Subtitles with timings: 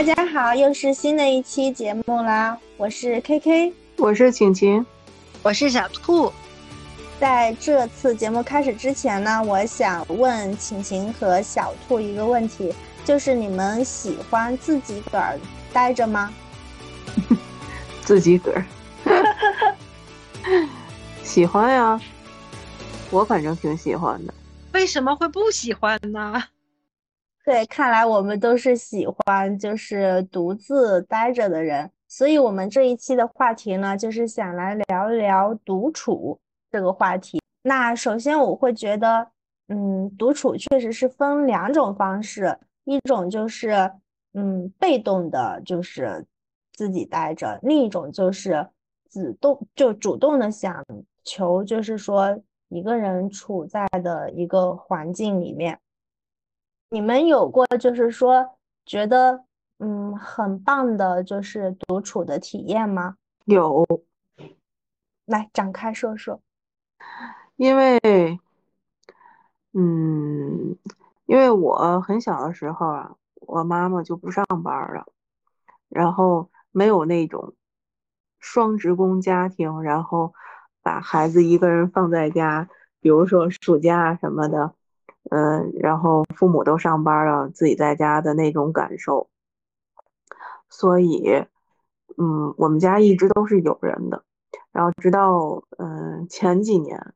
[0.00, 2.56] 大家好，又是新的一期节目啦！
[2.78, 4.86] 我是 KK，我是晴晴，
[5.42, 6.32] 我是小兔。
[7.20, 12.72] 在这次节目开始之前呢，我想问晴晴和小兔一个问题，
[13.04, 15.38] 就是你们喜欢自己个儿
[15.70, 16.32] 待着吗？
[18.00, 18.64] 自己个儿，
[21.22, 22.00] 喜欢呀，
[23.10, 24.32] 我反正挺喜欢的。
[24.72, 26.42] 为什么会不喜欢呢？
[27.50, 36.38] 对，看来我们都是喜欢就是独自待着的人，所以我们这一期的话题呢，就是想来聊一聊独处
[36.70, 37.40] 这个话题。
[37.64, 39.26] 那首先我会觉得，
[39.66, 43.90] 嗯，独处确实是分两种方式，一种就是
[44.34, 46.24] 嗯被动的，就是
[46.74, 48.64] 自己待着；另一种就是
[49.10, 50.84] 主动就主动的想
[51.24, 55.76] 求，就是说一个人处在的一个环境里面。
[56.92, 59.44] 你们有过就是说觉得
[59.78, 63.14] 嗯很棒的，就是独处的体验吗？
[63.44, 63.86] 有，
[65.24, 66.40] 来展开说说。
[67.54, 68.00] 因为，
[69.72, 70.76] 嗯，
[71.26, 73.14] 因为我很小的时候啊，
[73.46, 75.06] 我妈妈就不上班了，
[75.88, 77.54] 然后没有那种
[78.40, 80.34] 双职工家庭，然后
[80.82, 82.68] 把孩子一个人放在家，
[83.00, 84.74] 比如说暑假什么的。
[85.30, 89.28] 嗯，然后父母都上班了，自己在家的那种感受，
[90.68, 91.46] 所以，
[92.18, 94.24] 嗯，我们家一直都是有人的。
[94.72, 97.14] 然后直到嗯前几年，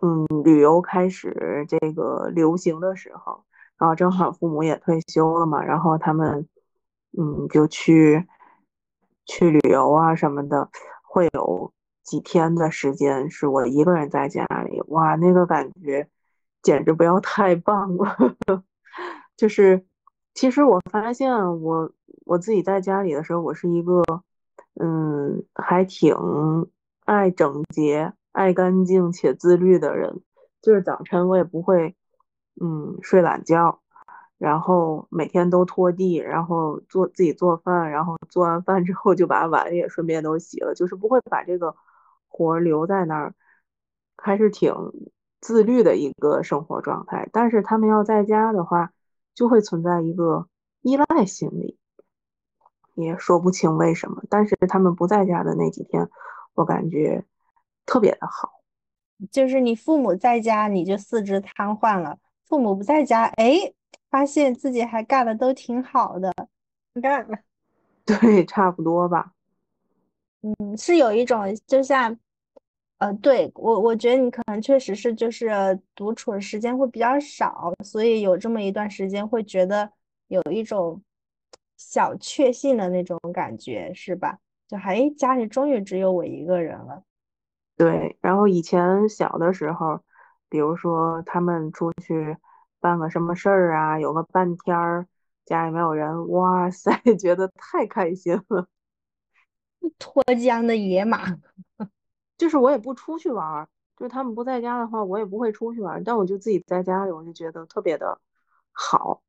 [0.00, 3.44] 嗯，旅游开始这个流行的时候，
[3.76, 6.48] 然后正好父母也退休了嘛，然后他们
[7.18, 8.26] 嗯就去
[9.26, 10.70] 去旅游啊什么的，
[11.02, 11.70] 会有
[12.02, 16.08] 几天的时间是我一个人在家里，哇，那个感觉。
[16.62, 18.16] 简直不要太棒了，
[19.36, 19.84] 就是，
[20.34, 21.90] 其实我发现我
[22.24, 24.02] 我自己在家里的时候，我是一个，
[24.74, 26.14] 嗯，还挺
[27.04, 30.20] 爱整洁、爱干净且自律的人。
[30.60, 31.94] 就是早晨我也不会，
[32.60, 33.80] 嗯，睡懒觉，
[34.38, 41.74] 然后每天都拖地，然后做自己做饭，然后做完饭之后就把碗也顺便都洗了，就是不会把这个
[42.26, 43.34] 活留在那儿，
[44.16, 44.74] 还是挺。
[45.40, 48.92] 自律的一个生活状态，但是他们要在家的话，
[49.34, 50.48] 就会存在一个
[50.82, 51.78] 依赖心理，
[52.94, 54.22] 也说不清为什么。
[54.28, 56.08] 但是他们不在家的那几天，
[56.54, 57.24] 我感觉
[57.86, 58.60] 特别的好。
[59.30, 62.16] 就是你父母在家，你就四肢瘫痪了；
[62.46, 63.72] 父母不在家，哎，
[64.10, 66.32] 发现自己还干的都挺好的，
[67.00, 67.38] 干了。
[68.04, 69.32] 对，差不多吧。
[70.42, 72.18] 嗯，是有一种就像。
[72.98, 79.88] 呃，对我，我觉得你可能确实是就是独处的时间会比较少，所以有这么一段时间会觉得
[80.26, 81.00] 有一种
[81.76, 84.38] 小确幸的那种感觉，是吧？
[84.66, 87.02] 就还家里终于只有我一个人了。
[87.76, 90.00] 对，然后以前小的时候，
[90.48, 92.36] 比如说他们出去
[92.80, 95.06] 办个什么事儿啊，有个半天儿
[95.44, 98.66] 家里没有人，哇塞， 觉得太开心了，
[100.00, 101.38] 脱缰的野马。
[102.38, 106.02] 就是我也不出去玩，就是他们不在家的话，我也不会出去玩。
[106.04, 108.16] 但我就自己在家里，我就觉得特别的
[108.70, 109.20] 好，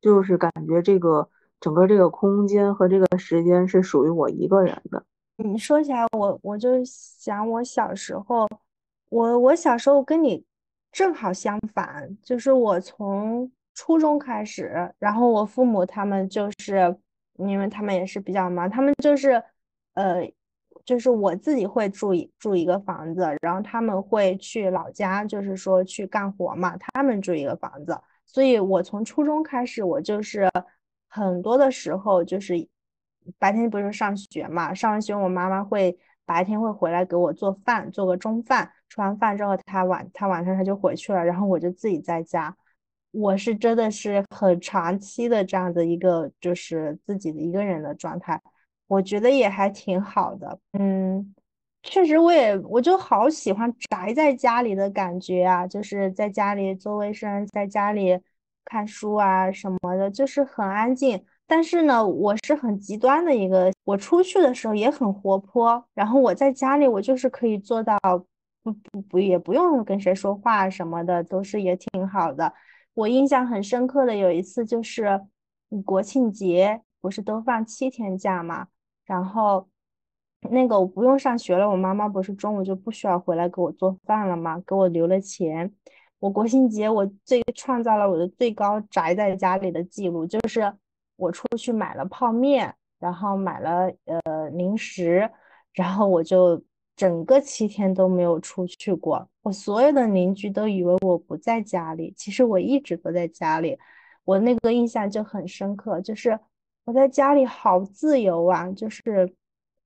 [0.00, 1.28] 就是感觉这个
[1.60, 5.04] 整个这个空间和这个时间是属于我一个人的。
[5.36, 8.48] 你说起来，我我就想我小时候，
[9.10, 10.42] 我我小时候跟你
[10.90, 16.96] 正好相反，就是我从初中开始，然后我父母他们就是，
[17.36, 19.32] 因为他们也是比较忙，他们就是
[19.92, 20.32] 呃。
[20.84, 26.76] 就是我自己会住一住一个房子，然后他们会去老家，就是说去干活嘛。
[26.76, 30.50] 他们住一个房子，所以我从初中开始，我就是
[31.08, 32.68] 很多的时候就是
[33.38, 35.96] 白天不是上学嘛，上完学我妈妈会
[36.26, 42.54] 白天会回来给我做饭，做个中饭，吃完饭之后她晚她晚上她就回去了，然后我就自己在家。
[43.10, 48.40] 我是真的是很长期的这样的一个就是自己的一个人的状态。
[48.86, 51.34] 我觉得也还挺好的，嗯，
[51.82, 58.20] 确实我也我就好喜欢宅在家里的感觉啊，就是在家里做卫生，在家里
[58.64, 61.24] 看书啊什么的，就是很安静。
[61.46, 67.98] 但是呢，我是很极端的一个，我出去的时候也很活泼，然后我在家里我就是可以做到
[68.62, 72.52] 不不不也不用跟谁说话什么的，都是也挺好的。
[72.94, 75.20] 我印象很深刻的有一次就是
[75.84, 78.68] 国庆节不是都放七天假嘛？
[79.04, 79.68] 然后，
[80.50, 84.62] 那个我不用上学了，我妈妈不是中午就不需要回来给我做饭了吗？
[84.66, 85.72] 给我留了钱。
[86.18, 90.72] 我国庆节我最创造了我的最高宅在家里的记录，就是
[91.16, 95.30] 我出去买了泡面，然后买了呃零食，
[95.74, 96.62] 然后我就
[96.96, 99.28] 整个七天都没有出去过。
[99.42, 103.78] 我所有的邻居都以为我不在家里，其实我一直都在家里。
[104.24, 106.40] 我那个印象就很深刻，就是
[106.84, 109.34] 我在家里好自由啊，就是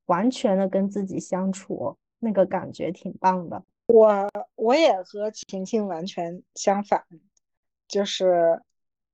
[0.06, 3.62] 完全的跟自己相处，那个感觉挺棒的。
[3.86, 7.04] 我我也和晴晴完全相反，
[7.86, 8.60] 就是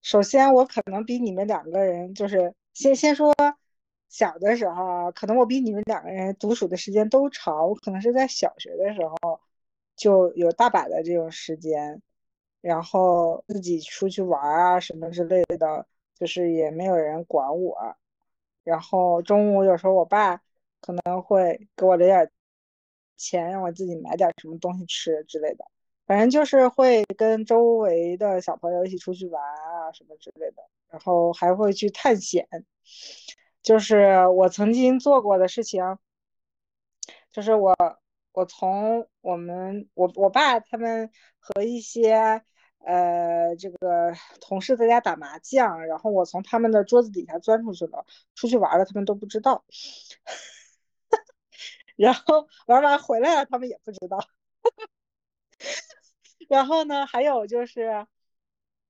[0.02, 3.34] 首先我可能比你们两个人，就是先先说
[4.08, 9.40] 小的时候，可能我比你们两个人独处的时间都长，我可能是在小学的时候
[9.94, 12.00] 就有大把的这种时间。
[12.60, 17.96] 然后自己出去玩啊什么之类的，就是也没有人管我。
[18.62, 20.40] 然后中午有时候我爸
[20.80, 22.30] 可能会给我留点
[23.16, 25.64] 钱，让我自己买点什么东西吃之类的。
[26.06, 30.62] 反正就是会跟周围的小朋友一起出去玩啊什么之类的。
[30.88, 32.46] 然后还会去探险，
[33.62, 35.98] 就是我曾经做过的事情，
[37.32, 37.74] 就是我
[38.32, 42.42] 我从我们我我爸他们和一些。
[42.86, 48.04] 呃，这个同事在家打麻将，然后我从他们的桌子底下钻出去了，
[48.34, 49.64] 出去玩了，他们都不知道。
[51.96, 54.18] 然后玩完回来了，他们也不知道。
[56.48, 58.06] 然后呢，还有就是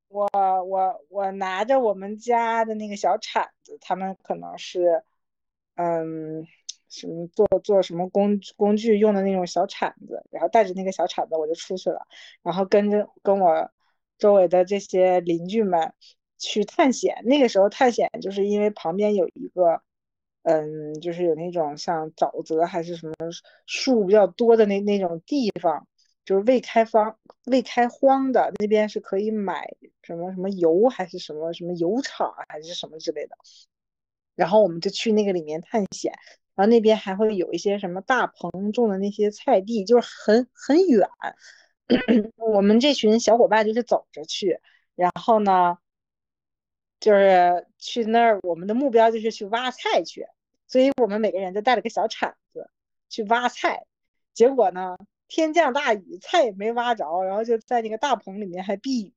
[0.08, 0.28] 我
[0.64, 5.04] 我我拿着我们家的那个小铲子，他们可能是
[5.76, 6.44] 嗯
[6.88, 12.08] 什么做做什么工工具用的那种小铲子，然后带着那个小铲子我就出去了，
[12.42, 13.70] 然后跟着跟我。
[14.18, 15.92] 周围的这些邻居们
[16.38, 19.82] 去探险，那个时候探险就是因为旁边有一个，
[20.42, 23.14] 嗯，就是有那种像沼泽还是什么
[23.66, 25.86] 树比较多的那那种地方，
[26.24, 29.68] 就是未开发、未开荒的那边是可以买
[30.02, 33.36] 什么什么油还是什么什么油厂还是什么之类的，
[34.34, 36.12] 然后我们就去那个里面探险，
[36.54, 41.08] 然后那边还会有一些什么大棚种的那些菜地，就是很很远。
[42.36, 44.58] 我们这群小伙伴就是走着去，
[44.94, 45.76] 然后呢，
[46.98, 48.40] 就是去那儿。
[48.42, 50.26] 我们的目标就是去挖菜去，
[50.66, 52.70] 所以我们每个人都带了个小铲子
[53.10, 53.84] 去挖菜。
[54.32, 54.96] 结果呢，
[55.28, 59.14] 天降大雨，菜也没挖着，然后就在那个大棚里面还避雨。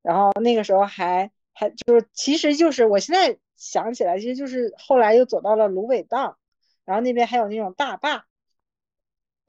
[0.00, 6.38] 然后那个时候还还就是，其实就是我现在想起来，其实就是后来又走到了芦苇荡，
[6.84, 8.27] 然后那边还有那种大坝。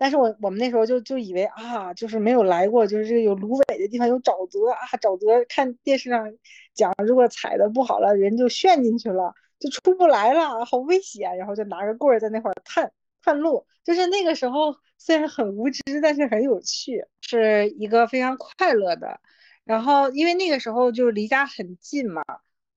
[0.01, 6.25] 但是我我们那时候就就以为啊，就是没有来过，就是有芦苇的地方有沼泽啊，沼泽看电视上
[6.73, 11.37] 讲，如果踩的不好了，人就陷进去了，就出不来了，好危险。
[11.37, 12.89] 然后就拿个棍儿在那块儿探
[13.21, 19.19] 探路，就是那个时候虽然很无知，但是很有趣，是一个非常快乐的。
[19.65, 22.23] 然后因为那个时候就离家很近嘛，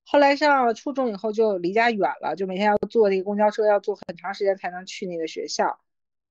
[0.05, 5.79] 后来上初中以后就离家远了，就每天要坐那个公交车，要坐很长时间才能去那个学校。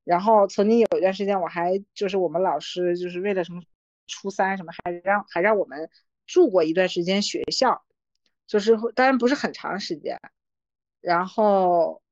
[0.04, 3.62] 然后曾经有一段时间，我还就是我们老师就是为了什么
[4.08, 5.88] 初三什么，还让还让我们
[6.26, 7.84] 住过一段时间学校，
[8.48, 10.18] 就是当然不是很长时间。
[11.00, 12.02] 然后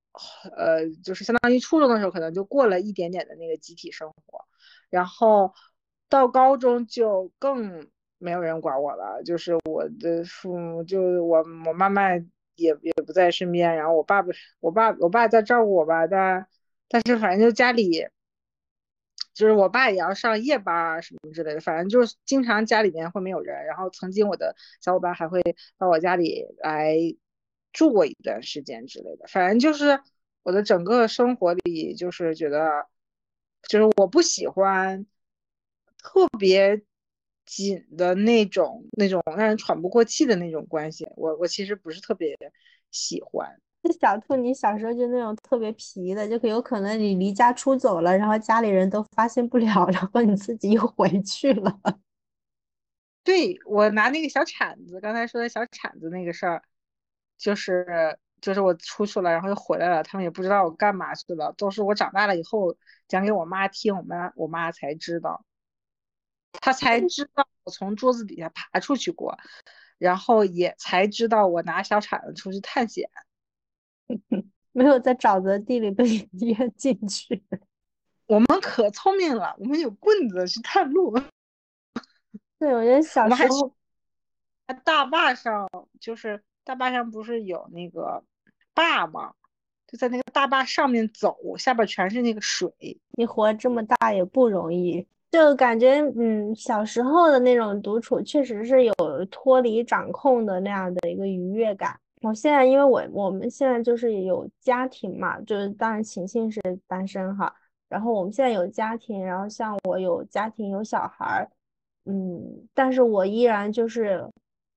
[0.57, 4.45] 呃，就是相当于初中的时候，可能就过了一点点的那个集体生活。
[4.89, 5.53] 然后
[6.09, 7.89] 到高中就更
[8.19, 12.15] 没有人管我了，就是我的父母就我我妈妈
[12.55, 14.29] 也也不在身边，然后我爸爸
[14.61, 16.47] 我爸我爸在照顾我吧，但。
[16.93, 18.09] 但是反正就家里，
[19.33, 23.65] 就是我爸也要上夜班啊什么之类的，反正就是经常家里面会没有人。
[23.65, 25.41] 然后曾经我的小伙伴还会
[25.79, 26.97] 到我家里来
[27.73, 29.27] 住过一段时间之类的。
[29.29, 30.01] 反正就是
[30.43, 32.89] 我的整个生活里，就是觉得，
[33.69, 35.07] 就是我不喜欢
[36.03, 36.83] 特别
[37.47, 41.07] 紧的那种、那种让人喘不过气的那种关系。
[41.15, 42.37] 我我其实不是特别
[42.91, 43.61] 喜欢。
[44.01, 51.81] 小兔，你小时候就那种特别皮的，就有可能你离家出走了，然后家里人都发现不了，然后你自己又回去了。
[53.23, 56.63] 对我拿那个小铲子，刚才说的小铲子那个事儿，
[57.37, 62.75] 就是就是我出去了，然后又回来了，他们也不知道我干嘛去了，都是我长大了以后
[63.07, 65.45] 讲给我妈听，我妈我妈才知道，
[66.53, 69.37] 她才知道我从桌子底下爬出去过，
[69.99, 73.11] 然后也才知道我拿小铲子出去探险。
[74.73, 76.05] 没有在沼泽地里被
[76.39, 77.43] 淹进去。
[78.27, 81.13] 我们可聪明了，我们有棍子去探路。
[82.59, 83.75] 对，我觉得小时候
[84.69, 88.23] 在大坝上，就是大坝上不是有那个
[88.73, 89.33] 坝吗？
[89.89, 92.71] 就在那个大坝上面走，下边全是那个水。
[93.19, 98.95] 你活这么大也不容易，就感觉嗯，小时候的那种独处确实是有
[99.29, 101.99] 脱离掌控的那样的一个愉悦感。
[102.21, 107.55] 我现在因为我我们现在就是有家庭嘛，就是当然晴晴是单身哈，
[107.89, 111.51] 然后我们现在有家庭，然后像我有家庭有小孩儿，
[112.05, 114.31] 嗯，但是我依然就是，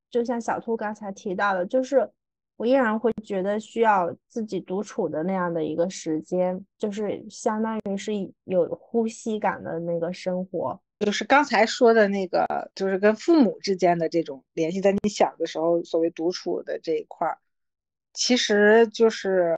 [0.09, 2.09] 就像小兔刚才提到的，就是
[2.55, 8.13] 我依然会觉得需要自己独处的那样的一个时间，就是相当于是
[8.45, 10.79] 有呼吸感的那个生活。
[10.99, 17.39] 就是刚才说的那个，就是跟父母之间的这种联系，在你小的时候，所谓独处的这一块儿，
[18.13, 19.57] 其实就是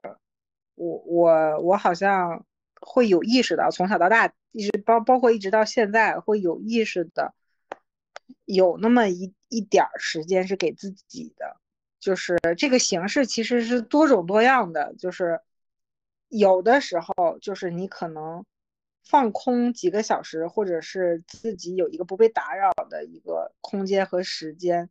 [0.74, 2.44] 我我我好像
[2.82, 7.36] 会有意识的，从小到大一直包包括一直到现在，会有意识的
[8.46, 11.58] 有那么一一点儿时间是给自己的，
[12.00, 15.40] 就是这个形式其实是多种多样的，就是
[16.30, 18.44] 有的时候就是你可能。
[19.06, 24.90] 放空几个小时，或者是自己有一个不被打扰的一个空间和时间，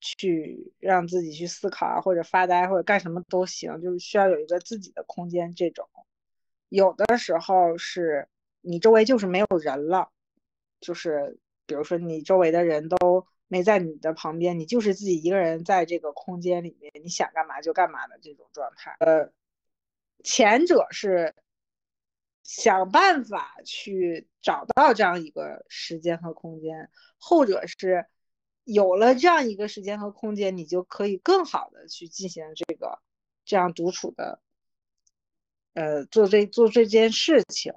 [0.00, 5.52] 去让自己去思考啊，或者发呆，或者干什么都行，就是需要有一个自己的空间。
[5.52, 5.88] 这种
[6.68, 8.28] 有的时候是
[8.60, 10.10] 你周围就是没有人了，
[10.80, 11.36] 就是
[11.66, 18.96] 比如说你周围的人都没在你的旁边，你就是自己一个人在这个空间里面，你想干嘛就干嘛的这种状态。
[19.00, 19.32] 呃，
[20.22, 21.34] 前者是。
[22.44, 28.06] 想办法去找到这样一个时间和空间，后者是
[28.64, 33.00] 有了这样一个时间和空间，你就可以更好的去进行这个
[33.46, 34.42] 这样独处的，
[35.72, 37.72] 呃，做这做这件事情。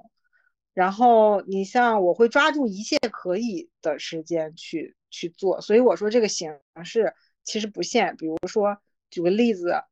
[0.74, 8.16] 然后你像我会抓住一切可以的时间去去做，所以我说这个形式其实不限。
[8.16, 8.78] 比如说
[9.10, 9.82] 举个例子。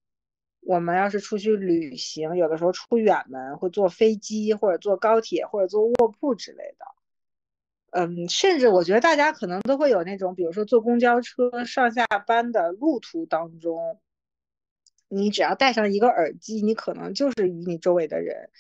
[0.66, 6.84] 我们要是出去旅行，有的时候出远门会坐飞机，或者坐高铁，或者坐卧铺之类的。
[7.90, 14.00] 嗯，甚至我觉得大家可能都会有那种，比如说坐公交车上下班的路途当中，
[15.08, 18.50] 你只要戴上一个耳机，你可能就是与你周围的人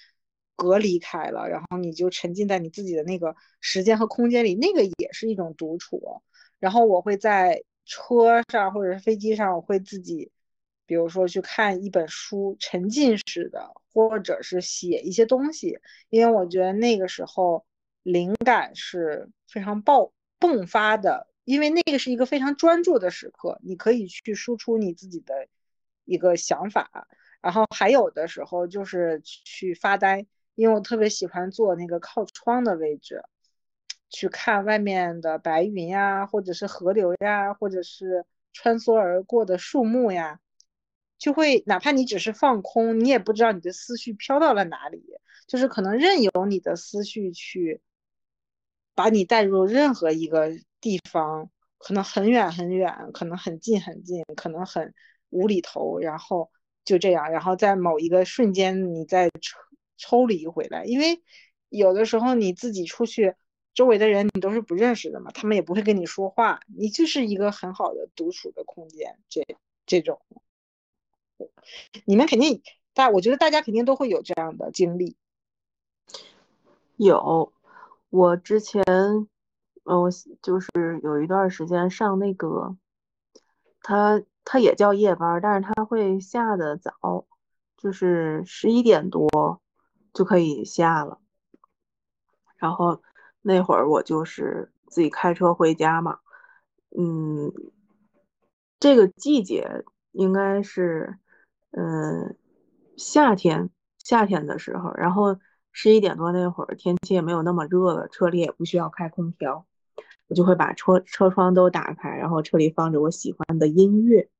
[0.54, 6.22] 隔离开了，然后你就沉浸在你自己的那个时间和空间里，那个也是一种独处。
[6.60, 10.30] 然后我会在车上或者是飞机上，我会自己。
[10.86, 17.66] 比如说去看一本书，沉浸式的，或者是写一些东西，因为我觉得那个时候
[18.02, 25.48] 灵感是非常爆迸发的，因为那个是一个非常专注的时刻，你可以去输出你自己的
[26.04, 27.08] 一个想法。
[27.42, 33.22] 然后还有的时候就是去发呆，因为我特别喜欢坐那个靠窗的位置，
[34.08, 40.40] 去看外面的白云呀，或者是河流呀，或者是穿梭而过的树木呀。
[41.18, 45.02] 就会哪怕你只是放空，你也不知道你的思绪飘到了哪里，
[45.46, 47.80] 就是可能任由你的思绪去
[48.94, 54.92] 把你带入任何一个地方，可能很远很远，可能很近很近，可能很
[55.30, 56.50] 无厘头，然后
[56.84, 59.58] 就这样，然后在某一个瞬间你再抽
[59.96, 61.22] 抽离回来，因为
[61.68, 63.34] 有的时候你自己出去，
[63.74, 69.42] 周围的人你都是不认识的嘛，他们也不会跟你说话，你就是一个很好的独处的空间，这
[69.86, 70.20] 这种。
[72.04, 72.62] 你们肯定
[72.94, 75.16] 大，我觉得大家肯定都会有这样的经历。
[76.96, 77.52] 有，
[78.08, 78.82] 我之前，
[79.84, 80.70] 嗯，就是
[81.02, 82.76] 有一段时间上那个，
[83.82, 87.26] 他他也叫夜班，但是他会下的早，
[87.76, 89.60] 就是十一点多
[90.14, 91.20] 就可以下了。
[92.56, 93.02] 然后
[93.42, 96.20] 那会儿我就是自己开车回家嘛，
[96.96, 97.52] 嗯，
[98.80, 101.18] 这个季节应该是。
[101.72, 102.36] 嗯，
[102.96, 103.68] 夏天
[103.98, 105.38] 夏天的时候，然后
[105.72, 109.66] 十一点多那会儿，天气也没有那么热了，车里也不需要开空调，
[110.28, 114.30] 我就会把车车窗都打开，然后车里放着我喜欢的音乐，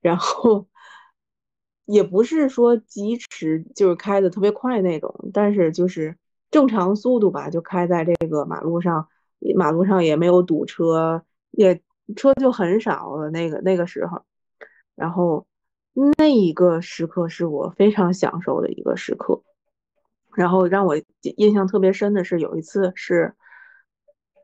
[0.00, 0.66] 然后
[1.84, 6.16] 也不是说疾驰，就是开的特别快那种，但是就是
[6.50, 9.08] 正常速度吧，就开在这个马路上，
[9.54, 11.82] 马路上也没有堵车，也
[12.16, 14.22] 车就很少了那个那个时候，
[14.94, 15.46] 然后。
[16.18, 19.42] 那一个时刻是我非常享受的一个时刻，
[20.34, 20.94] 然后让我
[21.36, 23.34] 印象特别深的是有一次是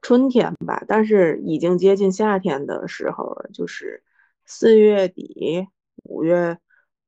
[0.00, 4.02] 春天吧，但是已经接近夏天的时候了，就是
[4.46, 5.68] 四月底、
[6.04, 6.58] 五月、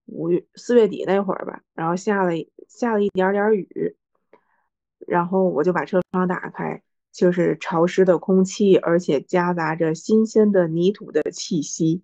[0.04, 2.32] 五月四月底那会儿吧，然后下了
[2.68, 3.96] 下了一点点雨，
[5.06, 12.02] 然后我就把车窗打开，就是潮湿的空气，而且夹杂着新鲜的泥土的气息。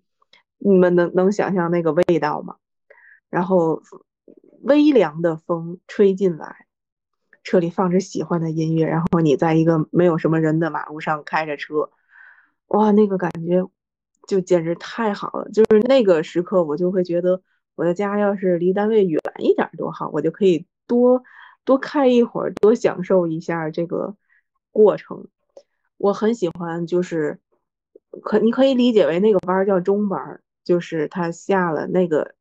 [0.63, 2.57] 你们能能想象那个味道吗？
[3.29, 3.81] 然后
[4.61, 6.67] 微凉的风吹进来，
[7.43, 11.89] 车里放着喜欢的音乐，然后你在一个没有什么人的马路上开着车，
[12.67, 13.67] 哇，那个感觉
[14.27, 15.49] 就简直太好了。
[15.49, 17.41] 就是那个时刻，我就会觉得
[17.75, 21.23] 我的家要是离单位远一点多好，我就可以多
[21.65, 24.15] 多开一会儿，多享受一下这个
[24.71, 25.27] 过程。
[25.97, 27.39] 我很喜欢，就是
[28.21, 32.35] 可你可以理解为那个班叫中班，就是他下了那个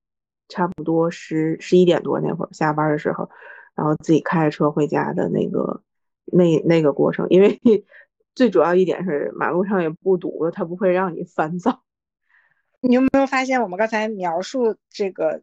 [0.48, 3.30] 差不多十十一点多那会儿下班的时候，
[3.74, 5.82] 然后自己开着车回家的那个
[6.24, 7.60] 那那个过程，因为。
[8.32, 11.82] 最主要一点是马路上也不堵了，它不会让你烦躁。
[12.80, 15.42] 你有没有发现，我们刚才描述这个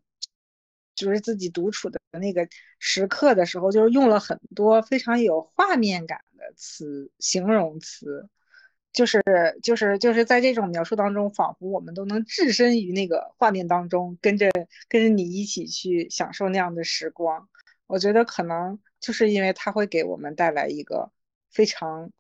[0.96, 2.48] 就是自己独处的那个
[2.80, 8.30] 时刻的时候，就是用了很多非常有画面感的词、形容词，
[8.98, 9.22] 就是
[9.62, 14.50] 就是就是在这种描述当中，仿佛我们都能置身于那个画面当中，跟着
[14.90, 17.48] 跟着你一起去享受那样的时光。
[17.86, 21.12] 我觉得可能就是因为它会给我们带来一个
[21.52, 22.12] 非常。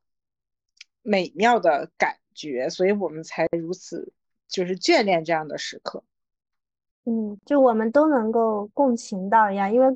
[1.09, 4.11] 美妙的感觉，所以我们才如此
[4.49, 6.03] 就是眷恋这样的时刻。
[7.05, 9.87] 嗯，就我们都能够共情到一样，因为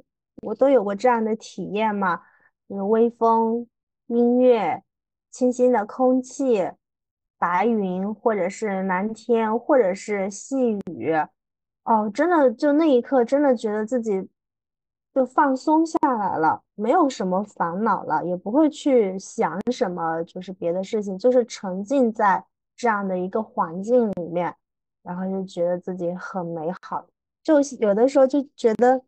[0.42, 2.22] 我都有过这样的体验嘛。
[2.68, 3.68] 有微风、
[4.08, 4.82] 音乐、
[5.32, 6.70] 清新的空气、
[7.40, 11.16] 白云，或者是蓝天，或者是细雨。
[11.86, 14.30] 哦，真的，就那一刻，真的觉得自己。
[15.14, 22.42] 就放松下来了，没有什么烦恼了，也不会去想什么，就是别的事情，就是沉浸在
[22.78, 24.56] 这样的一个环境里面，
[25.04, 27.06] 然后就觉得自己很美好。
[27.44, 29.02] 就有的时候就觉得，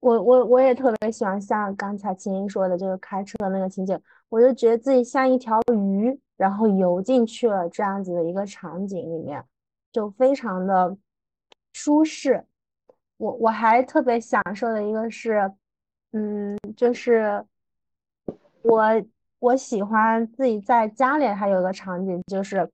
[0.00, 3.98] 我我我也特别喜欢像刚才青音说的，就是开车的那个情景，
[4.32, 9.44] 我就觉得自己像一条鱼，然后游进去了这样子的一个场景里面，
[9.92, 10.96] 就非常的
[11.74, 12.42] 舒适。
[13.18, 15.52] 我我还特别享受的一个是，
[16.12, 17.44] 嗯，就是
[18.62, 18.82] 我
[19.38, 22.66] 我喜欢自己在家里还有一个场景，就是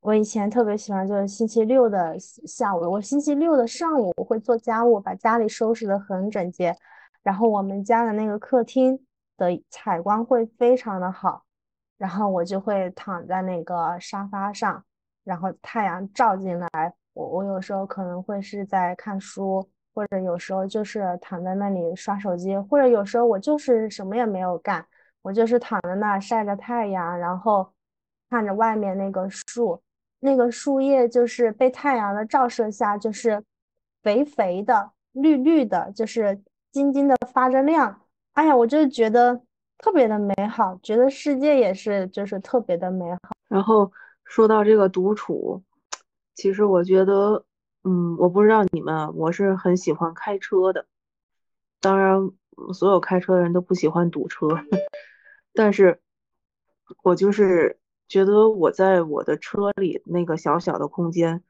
[0.00, 6.74] 我以前特别喜欢，就是星期六的下午，我星期六的上午我会做家务，把家里收拾的很整洁，
[7.22, 8.98] 然后我们家的那个客厅
[9.38, 11.44] 的采光会非常的好，
[11.96, 14.84] 然后我就会躺在那个沙发上，
[15.24, 16.68] 然后太阳照进来。
[17.14, 24.86] 我我有时候可能会是在看书，或者有时候就是躺在那里刷手机，或者有时候我就是什么也没有干，
[25.22, 27.72] 我就是躺在那晒着太阳，然后
[28.30, 29.82] 看着外面那个树，
[30.20, 33.42] 那个树叶就是被太阳的照射下，就是
[34.02, 38.00] 肥肥的、绿绿的，就是晶晶的发着亮。
[38.38, 39.42] 哎呀，我就觉得
[39.78, 43.18] 特别的美好，觉得世界也是就是特别的美好。
[43.48, 43.90] 然后
[44.22, 45.60] 说到这个独处。
[46.36, 47.44] 其实我觉得，
[47.82, 50.86] 嗯，我不知道你们，我是很喜欢开车的。
[51.80, 52.30] 当然，
[52.72, 54.46] 所有开车的人都不喜欢堵车，
[55.52, 56.00] 但是
[57.02, 61.42] 我就是觉得我在我的车里那个小小的空间，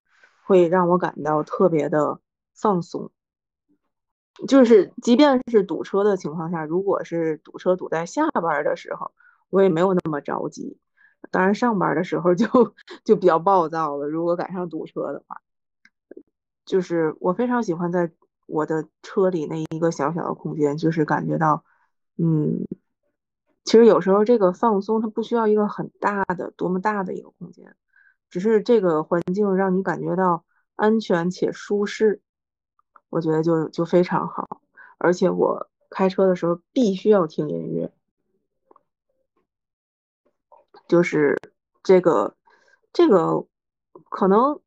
[0.47, 2.19] 会让我感到特别的
[2.55, 3.11] 放松。
[4.47, 9.11] 就是即便是堵车的情况下，如果是堵车堵在下班的时候，
[9.51, 10.79] 我也没有那么着急。
[11.31, 12.47] 当然，上班的时候就
[13.05, 14.07] 就比较暴躁了。
[14.07, 15.41] 如果赶上堵车的话，
[16.65, 18.13] 就是我非常喜欢在
[18.47, 21.65] 我的车里那一个小小的空间，就是感觉到，
[22.17, 22.65] 嗯，
[23.65, 27.75] 其实有时候这个放松它不需要一个很大的、多么大的一个空间，
[28.31, 30.45] 只是这个环境让你感觉到
[30.77, 32.21] 安全且舒适，
[33.11, 34.61] 我觉得就就非常好。
[34.99, 37.93] 而且我开车的时候必须要听音乐。
[40.87, 41.37] 就是
[41.83, 42.35] 这个，
[42.93, 43.45] 这个
[44.09, 44.59] 可能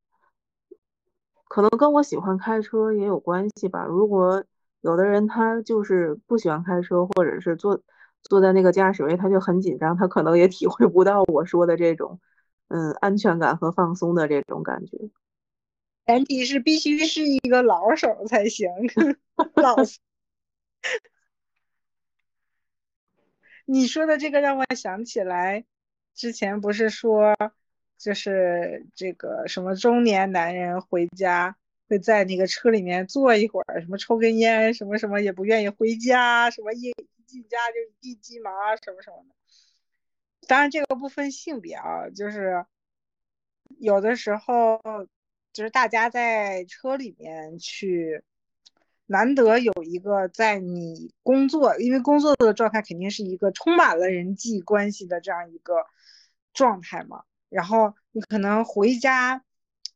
[1.48, 3.84] 可能跟我喜欢开车也有关系吧。
[3.86, 4.44] 如果
[4.82, 7.82] 有的人他就是不喜欢开车，或者是坐
[8.22, 12.20] 坐在那个驾驶位他就很紧张，他可能也体会不到我说的这种
[12.68, 15.10] 嗯安全感和放松的这种感觉。
[16.12, 18.70] 前提是必须是一个老手才行，
[19.56, 19.78] 老。
[23.64, 25.64] 你说的这个让我想起来。
[26.14, 27.34] 之前不是说，
[27.98, 31.56] 就是这个什么中年男人回家
[31.88, 39.36] 会在那个车里面坐一会儿，什么抽根烟，什么什么也不愿意回家，什么一一进家就一地鸡毛啊，什么什么的。
[40.46, 42.66] 当然这个不分性别啊，就是
[43.80, 44.82] 有的时候
[45.54, 48.24] 就是大家在车里面去。
[49.08, 55.86] 难得有一个在你工作，因为工作的状态肯定是一个充满了人际关系的这样一个
[56.54, 57.24] 状态嘛。
[57.50, 59.44] 然后你可能回家，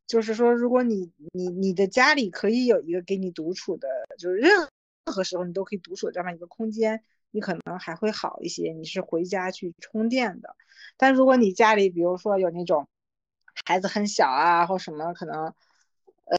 [0.06, 3.88] 就是说，如果你你你的家里可以有一个给你独处的，
[4.18, 4.68] 就是任
[5.06, 8.74] 何时候你都可以独处的这样一个空间，你可能还会好一些。
[8.74, 10.58] 你是回家去充电的，
[10.98, 12.86] 但如果你家里比如说有那种
[13.66, 15.54] 孩子很小啊，或什么可能，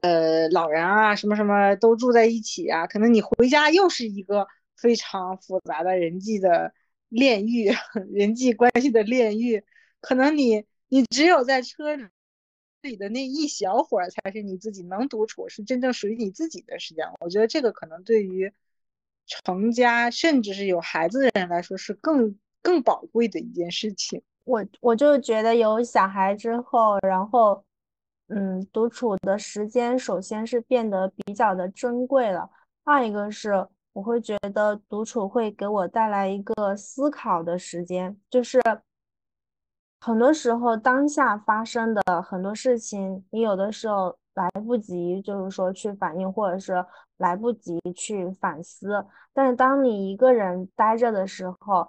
[0.02, 6.74] 呃，老人啊，什么什么都住在一起啊，可能你回家又是一个非常复杂的人际的
[7.08, 7.70] 炼狱，
[8.12, 9.64] 人际关系的炼狱，
[10.00, 12.06] 可能你你只有在车里。
[12.82, 17.04] 自己的那一小会儿才是你自己能独处，是真正属于你自己的时间。
[17.18, 18.52] 我觉得这个可能对于
[19.26, 24.22] 成家甚至是有孩子的人来说是更更宝贵的一件事情。
[24.46, 27.62] 我我就觉得有小孩之后，然后
[28.28, 32.48] 嗯，独处的时间首先是变得比较的珍贵了。
[32.84, 38.60] 二一个是我会觉得独处会给我带来一个思考的时间，就是。
[39.98, 46.84] 很多时候，当下发生的很多事情，你有的时候来不及，就是说去反应，或者是
[47.16, 49.04] 来不及去反思。
[49.32, 51.88] 但是当你一个人待着的时候，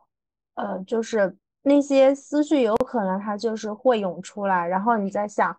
[0.56, 5.56] 呃，就是那些思绪有可能它就是会涌出来，然后你在想，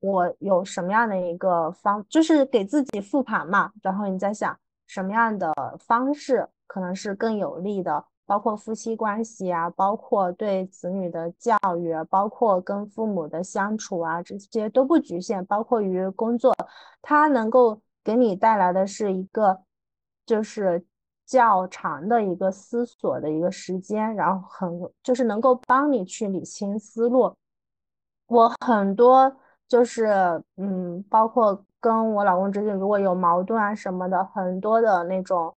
[0.00, 4.56] 我有什么样的一个方，就是给自己复盘嘛，然后你在想
[4.86, 8.04] 什么样的方式可能是更有利的。
[8.26, 15.42] 包括夫妻关系啊，包括对子女的教育，包括跟父母的相处啊，这些都不局限。
[15.46, 16.54] 包括于工作，
[17.00, 19.62] 它能够给你带来的是一个，
[20.26, 20.84] 就是
[21.28, 24.68] 较长的一个思索的一个时间，然后很
[25.02, 27.32] 就是能够帮你去理清思路。
[28.26, 29.36] 我很多
[29.68, 35.54] 就是嗯，包括跟我老公之间如果有矛盾啊什么的，很多的那种。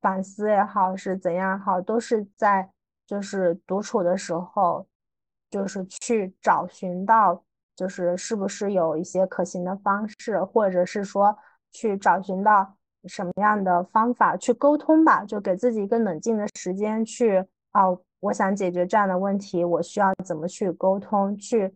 [0.00, 2.70] 反思也好，是怎样好，都是在
[3.04, 4.86] 就是独处的时候，
[5.50, 7.42] 就是去找寻到，
[7.74, 11.36] 就是是不是有一些可行的方式，或者是说
[11.72, 17.84] 去找寻到什么样的方法去沟通吧，就给自己一个冷静的时间去啊，
[18.20, 21.74] 我想解决这样的问题，我需要怎么去沟通，去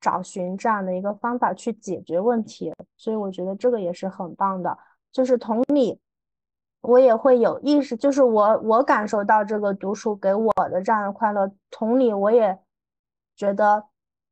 [0.00, 2.72] 找寻这样的一个方法去解决问题。
[2.96, 4.76] 所以我觉得这个也是很棒的，
[5.12, 5.98] 就是同理。
[6.80, 12.56] 我也会有意识，就是我我感受到这个独处给我的这样的快乐，同理，我也
[13.34, 13.84] 觉得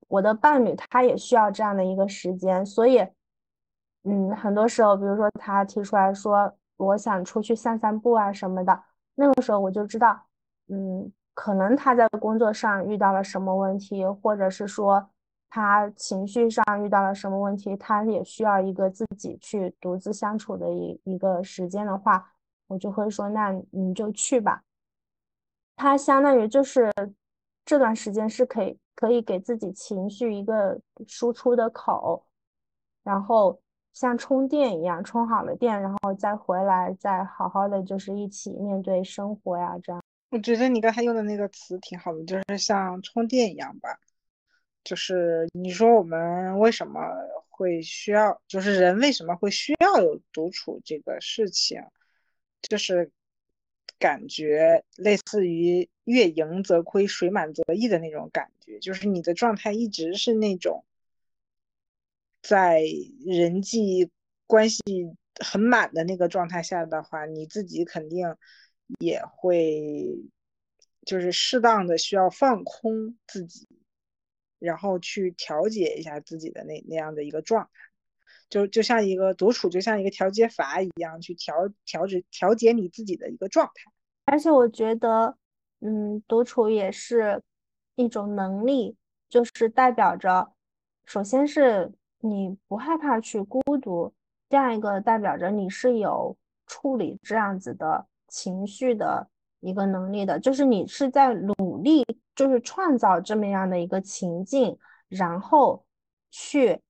[0.06, 3.04] 我的伴侣他也需要这样的一个时间，所以，
[4.08, 8.84] 嗯，很多时候，比如说他提出来说我想出去散散步啊什么的，
[9.16, 10.26] 那个时候我就知道，
[10.68, 15.10] 嗯，可能他在工作上遇到了什么问题，或者是说
[15.50, 22.32] 他情绪上遇到了什么问题，他也需要一个自己去独自相处的一一个时间的话。
[22.68, 24.64] 我就会说，那你就去吧。
[25.76, 26.92] 他相当于就是
[27.64, 32.26] 这段时间是可以可以给自己情绪一个输出的口，
[33.04, 33.60] 然后
[33.96, 40.02] 像充电一样，充好了电，然后再回来，再好好的就是一起面对生活呀，这样。
[40.28, 43.98] 我觉得你刚才用的那个词挺好的，就是像充电一样吧。
[44.84, 47.00] 就是你说我们为什么
[47.48, 51.80] 会需要，就是人为什么会需要有独处这个事情？
[52.68, 53.10] 就是
[53.98, 60.84] 感觉类似于月盈则亏，水满则溢的那种感觉，就是你的状态一直是那种
[62.48, 62.82] 在
[63.24, 64.10] 人际
[64.46, 64.80] 关系
[65.44, 68.36] 很满的那个状态下的话，你自己肯定
[69.00, 70.24] 也会
[71.04, 73.66] 就是适当的需要放空自己，
[74.60, 77.70] 然后去调节一下自己的那那样的一个状态。
[78.48, 83.90] 就就像一个独处，就像一个调节阀一样，去调调节调节你自己的一个状态。
[84.26, 85.36] 而且我觉得，
[85.80, 87.42] 嗯，独处也是
[87.96, 88.96] 一种能力，
[89.28, 90.52] 就是代表着，
[91.04, 91.92] 首先是
[92.30, 94.12] 你不害怕去孤独，
[94.48, 96.36] 这样一个代表着你是有
[96.66, 99.28] 处理这样子的情绪的
[99.60, 104.76] 一个能力的，就是你是在努力，就是创造这么样的一个情境，
[105.08, 105.84] 然后
[106.30, 106.82] 去。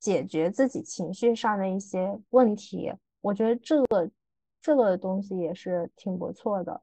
[0.00, 4.10] 解决自己情绪上的一些问题，我觉得这个
[4.60, 6.82] 这个东西也是挺不错的。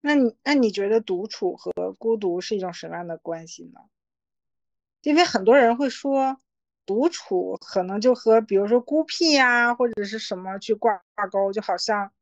[0.00, 3.80] 那你那你觉得独处和孤独是一种什么样的关系呢？
[5.02, 6.36] 因为很多人会说，
[6.86, 12.12] 独处可能就和比如说孤僻呀或者是什么去挂挂钩，就好像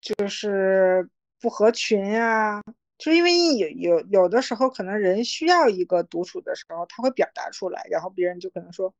[0.00, 1.08] 就是
[1.40, 2.62] 不合群呀。
[2.98, 8.94] 就因为有有有的时候，可能人需要一个独处的时候，他会表达出来，然后别人就可能说：“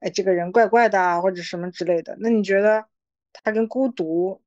[0.00, 2.86] 哎，这个人怪怪的啊，或者什么之类的。”那你觉得
[3.32, 4.42] 他跟孤独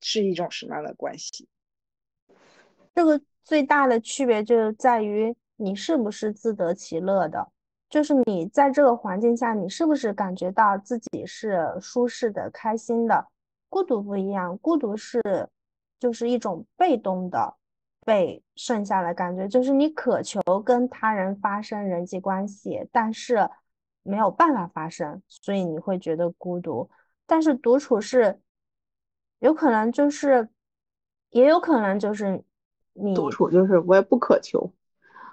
[0.00, 1.48] 是一种什么样的关系？
[2.94, 7.48] 这个最大的区别就在于你是不是自得其乐的，
[7.88, 13.26] 就是你在这个环境下，你是不是感觉到自己是舒适的、开心的？
[13.68, 15.20] 孤独不一样，孤独是
[15.98, 17.56] 就是一种被动的。
[18.06, 23.48] 被剩下的感觉，就是你渴求跟他人发生人际关系，但是
[24.02, 26.90] 没有办法发生，所以你会觉得孤独。
[27.24, 28.38] 但是独处是
[29.38, 30.46] 有可能就是，
[31.30, 32.44] 也有可能就是
[32.92, 34.70] 你独处就是我也不渴求，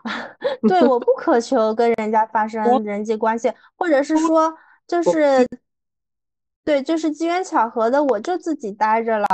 [0.68, 4.54] 对，我不渴 求跟人家发生人际关系，或者是说
[4.88, 5.48] 就是，
[6.64, 9.28] 对，就是机缘巧合的，我就自己待着了，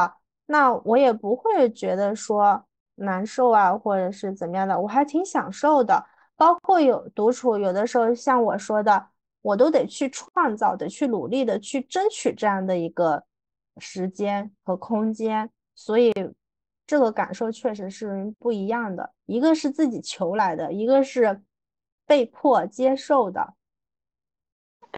[0.47, 6.05] 那我也不会觉得说难受啊，或者是怎么样的，我还挺享受的。
[6.35, 9.07] 包括有独处，有的时候像我说的。
[9.43, 13.23] 我都得去创造，得去努力的去争取这样的一个
[13.77, 16.11] 时间和空间，所以
[16.87, 19.13] 这个感受确实是不一样的。
[19.25, 21.41] 一个是自己求来的，一个是
[22.05, 23.53] 被迫接受的。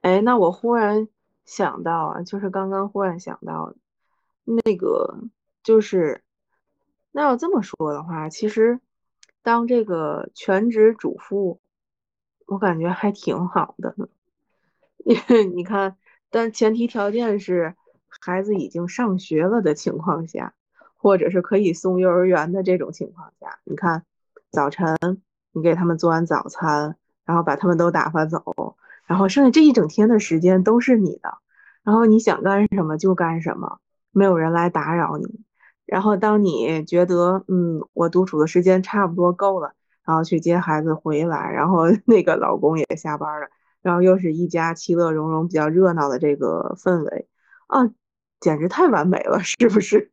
[0.03, 1.09] 哎，那我忽然
[1.45, 3.73] 想到啊，就是刚刚忽然想到，
[4.45, 5.19] 那个
[5.63, 6.23] 就是
[7.11, 8.79] 那要这么说的话，其实
[9.41, 11.59] 当这个全职主妇，
[12.45, 14.07] 我感觉还挺好的呢。
[15.05, 15.97] 因为你看，
[16.29, 17.75] 但前提条件是
[18.07, 20.53] 孩子已经上学了的情况下，
[21.01, 24.03] 或者是可以送幼儿园的这种情况下，你看，
[24.51, 24.97] 早晨
[25.53, 28.75] 你给他们做完早餐，然后把他们都打发走，
[29.07, 31.37] 然后剩下这一整天的时间都是你的，
[31.83, 33.79] 然后你想干什么就干什么，
[34.11, 35.25] 没有人来打扰你。
[35.85, 39.73] 然后当你觉得嗯，我独处的时间差不多够了，
[40.05, 43.47] 然后去接孩子回来，然后 那个老公也下班了。
[43.81, 47.29] 然后又是一家其乐融融、比较热闹的这个氛围
[47.67, 47.89] 啊，
[48.41, 50.11] 简直太完美了，是不是？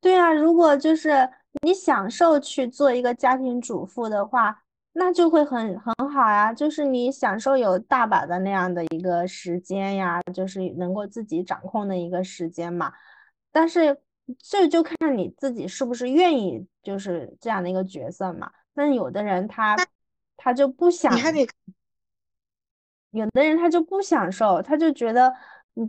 [0.00, 1.28] 对啊，如果就是
[1.62, 6.52] 你享受去做一个家庭主妇的话，那就会很很好呀。
[6.52, 12.92] 就是你享受有大把的那样的一个时间呀，就是能够自己掌控的一个时间嘛。
[13.50, 13.98] 但是
[14.38, 18.50] 这就看你自己是不是愿意，就是这样的一个角色嘛。
[18.74, 19.76] 那有的人他
[20.36, 21.14] 他就不想。
[21.14, 21.48] 你还得。
[23.12, 25.32] 有的人他就不享受，他就觉得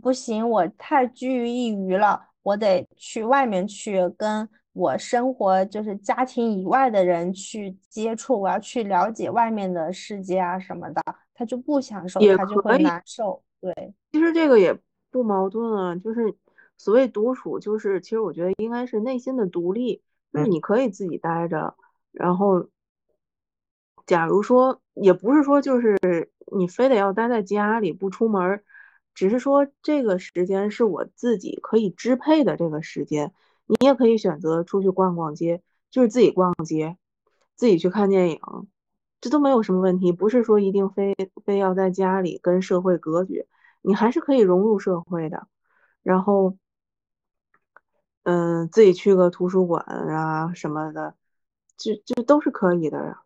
[0.00, 11.02] 不行，我太拘于一隅了，我得去外面去跟我生活就是家庭以外的人去接触，我要去了解外面的世界啊什么的，
[11.34, 13.42] 他就不享受，他就会难受。
[13.60, 14.78] 对，其实这个也
[15.10, 16.34] 不矛盾啊，就是
[16.76, 21.74] 所谓独处，就是其实我觉得应该是内心的独立，就是你可以自己待着，
[22.12, 22.68] 然后。
[24.06, 28.64] 假如说，也不是说就是你非得要待在家里不出门，
[29.18, 33.34] 只是说这个时间是我自己可以支配的这个时间，
[33.66, 36.96] 你也可以选择出去逛逛街，就是自己逛街，
[37.56, 38.38] 自己去看电影，
[39.20, 40.12] 这都没有什么问题。
[40.12, 43.48] 不是说一定非非要在家里跟社会隔绝，
[43.82, 45.48] 你还是可以融入社会的。
[46.04, 46.56] 然后，
[48.22, 51.16] 嗯，自己去个图书馆啊什么的，
[51.76, 53.22] 就就都是可以的呀。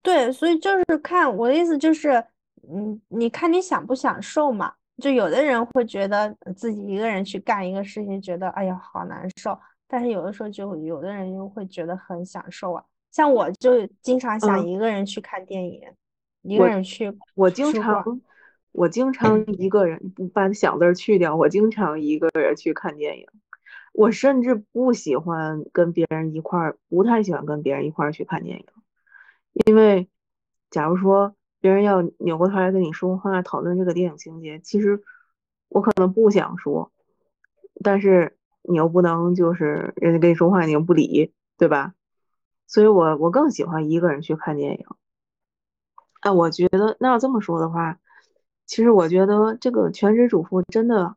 [0.00, 2.24] 对，所以就是看我的意思就是，
[2.68, 4.74] 嗯，你看你享不享受嘛？
[4.98, 12.84] 就有的人会觉得自己一个人去干一个事情，觉得哎呀好难受，但是有的时候就有的人又会觉得很享受啊。
[13.10, 15.82] 像我就经常想一个人去看电影，
[16.42, 17.12] 一个人去。
[17.34, 18.20] 我经常，
[18.72, 19.98] 我经常一个人
[20.32, 23.26] 把想字去掉，我经常一个人去看电影。
[23.92, 28.66] 我甚至不喜欢跟别人一块儿，不太喜欢跟别人一块儿去看电影。
[29.66, 30.08] 因为，
[30.70, 35.02] 假如说别人要扭过头来跟你说话，讨论这个电影情节，其实
[35.68, 36.90] 我可能不想说，
[37.84, 41.94] 但是你又不能就是人家跟你说话你又不理，对吧？
[42.66, 44.86] 所以我我更喜欢一个人去看电影。
[46.20, 47.98] 哎，我觉得那要这么说的话，
[48.66, 51.16] 其实我觉得这个全职主妇真的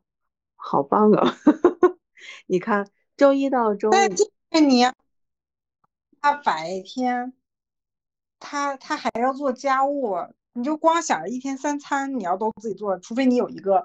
[0.56, 1.34] 好棒啊！
[2.46, 3.92] 你看，周一到周五，
[4.50, 4.84] 你
[6.20, 7.32] 他白天。
[8.44, 10.16] 他他还要做家务，
[10.52, 13.82] 你就光想着一天三餐你要都自己做，除非你有一个，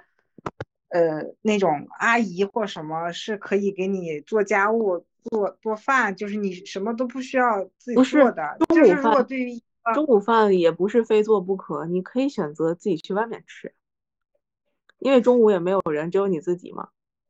[0.90, 8.58] 呃，那种阿姨或什么是可以给你做家务、做做饭，就是你什么都不需要自己做的。
[8.68, 9.62] 就是如果对于
[9.94, 13.74] 中午饭也不是非做不可，你可以选择自己去外面吃，
[15.00, 16.90] 因为中午也没有人，只有你自己嘛。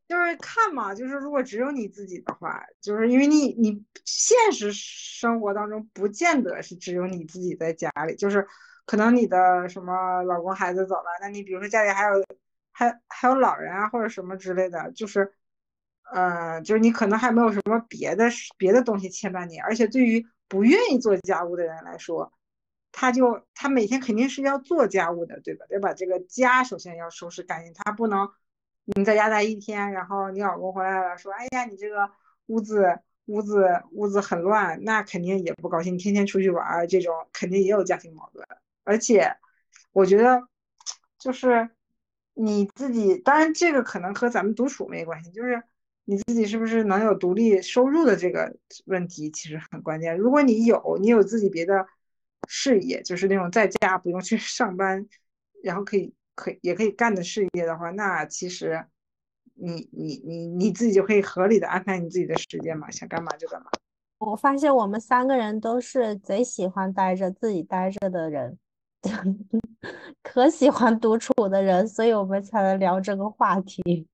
[0.10, 8.48] 就是看嘛，就是如果只有你自己的话，就是因为你你现实生活当中不见得是只有你自己在家里，就是
[8.88, 12.26] 可能你的什么老公孩子走了，那你比如说家里还有
[12.72, 15.32] 还还有老人啊或者什么之类的，就是
[16.12, 22.34] 呃就是你可能还没有什么别的别的东西牵绊你，而且对于不愿意做家务的人来说，
[22.91, 25.65] 他就他每天肯定是要做家务的，对吧？
[25.69, 28.28] 得把这个家首先要收拾干净，他不能。
[28.95, 32.10] 你在家待一天，然后你老公回来了，说：“哎呀，你这个
[32.47, 35.97] 屋子屋子屋子很乱，那肯定也不高兴。
[35.97, 38.45] 天天出去玩，这种肯定也有家庭矛盾。
[38.84, 39.36] 而且，
[39.91, 40.47] 我觉得
[41.19, 41.69] 就是
[42.34, 45.62] 你自己，当然这个可能和咱们独处没关系，就是
[46.06, 50.17] 你自己是不是能有独立收入的这个问题，其实很关键。
[50.17, 51.86] 如果你有，你有自己别的
[52.47, 55.08] 事业，就是那种在家不用去上班，
[55.63, 58.86] 然后可以可也可以干的事业的话，那其实。
[59.62, 63.69] 你你你你自己就可以合理的安排你自己的时间嘛，想干嘛就干嘛。
[64.19, 68.58] 我发现我们三个人都是贼喜欢待着自己待着的人，
[70.23, 74.08] 可喜欢独处的人，所以我们才能聊这个话题。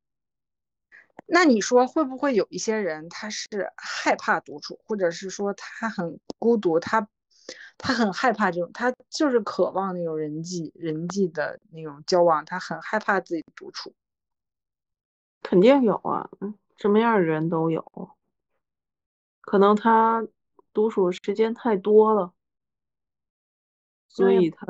[1.27, 3.45] 那你说会不会有一些人他是
[3.77, 7.07] 害怕独处，或者是说他很孤独，他
[7.77, 13.93] 他很害怕这种，他就是渴望那种人际人际的那种交往，他很害怕自己独处。
[15.41, 16.29] 肯定有啊，
[16.77, 18.09] 什么样的人都有。
[19.41, 20.27] 可能他
[20.73, 22.33] 独处时间太多了，
[24.07, 24.65] 所以他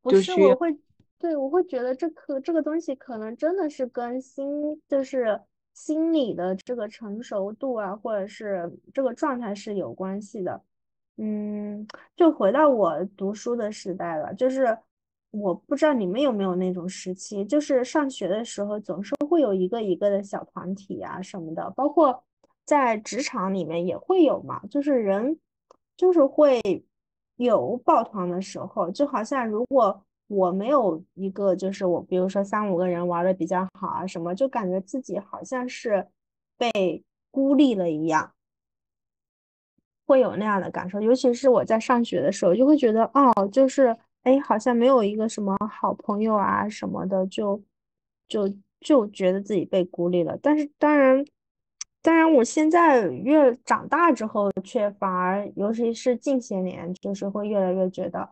[0.00, 0.76] 不是我会
[1.18, 5.40] 对我会觉得这可这个东西可能真的是跟心就是
[5.72, 10.60] 心理的这个成熟度啊，或者是这个状态是有关系的。
[11.16, 14.78] 嗯，就回到我读书的时代了，就是。
[15.34, 22.22] 我不知道你们有没有那种时期，就是上学的时候总是会有一个一个的小团体啊什么的，包括
[22.66, 25.38] 在职场里面也会有嘛，就是人
[25.96, 26.60] 就是会
[27.36, 36.06] 有抱团的时候，就好像如果我没有一个，就是我比如说三五个人玩的比较好啊什么，就感觉自己好像是
[36.58, 38.34] 被孤立了一样，
[40.12, 43.96] 会有那样的感受，尤其是我在上学的时候，就会觉得哦，就是。
[44.24, 47.60] 哎，好像没有一个什么好朋友啊什么的，就
[48.28, 48.48] 就
[48.80, 50.38] 就觉得自己被孤立了。
[50.40, 51.24] 但是当然，
[52.00, 58.30] 当然，我现在越长大之后，却反而，尤其是近些年，就是会越来越觉得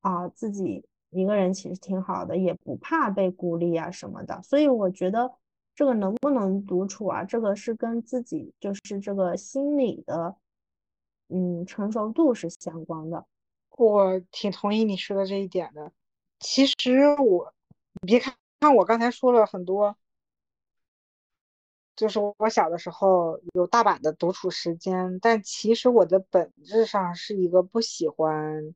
[0.00, 4.40] 啊，自己一个人其实挺好的，也不怕被孤立啊什么的。
[4.42, 5.30] 所以我觉得
[5.74, 10.34] 这个能不能独处啊，这个是跟自己就是这个心理的
[11.28, 13.26] 嗯成熟度是相关的。
[13.70, 15.92] 我挺同意你说的这一点的。
[16.38, 17.52] 其实我，
[18.02, 19.96] 你别看看我刚才说了很多，
[21.94, 28.74] 就是我小的时候有大把的独处时间，但其实我的本质上是一个不喜欢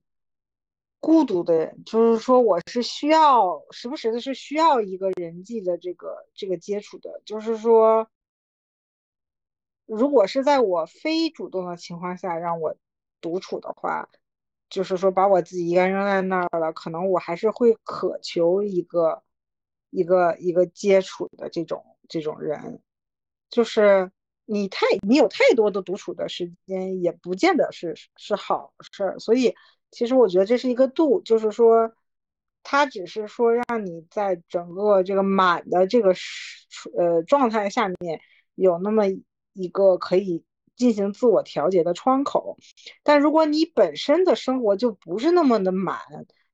[1.00, 1.82] 孤独的人。
[1.84, 7.22] 就是说，我是需要时不时的是需要一个人际的这个这个接触的。
[7.24, 8.08] 就是说，
[9.90, 12.76] 如果是在我非主动的情况下让我
[13.20, 14.08] 独处的话。
[14.72, 19.20] 就是说，把我自己一个人扔在那儿了，可能我还是会渴求一个
[19.90, 22.80] 一个一个接触的这种这种人。
[23.48, 24.12] 就是
[24.44, 29.18] 你太你有太多的独处的时间，也不见得是是好事儿。
[29.18, 29.56] 所以，
[29.90, 31.92] 其实我觉得这是一个度，就是说，
[32.62, 36.14] 它只是说让你在整个这个满的这个
[36.96, 38.20] 呃状态下面
[38.54, 39.02] 有那么
[39.62, 40.44] 一个可以。
[40.76, 42.56] 进行自我调节的窗口，
[43.02, 45.98] 但如果你本身的生活就不是那么的满，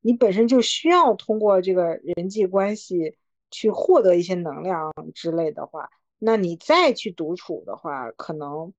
[0.00, 3.16] 你本身就需要通过这个人际关系
[3.52, 8.72] 去获得一些能量之类的话，那你再去独处的话，可能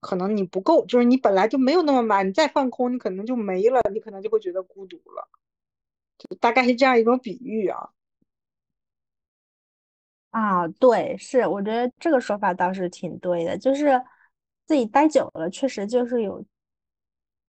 [0.00, 5.28] 可能你不够，就是你本来就没有那么满，你再放空，你可能就没了，你可能就会觉得孤独了，
[6.16, 7.90] 就大概是这样一种比喻啊。
[10.30, 14.00] 啊，对，是，我觉得这个说法倒是挺对的，就是。
[14.66, 16.44] 自己待久了，确实就是有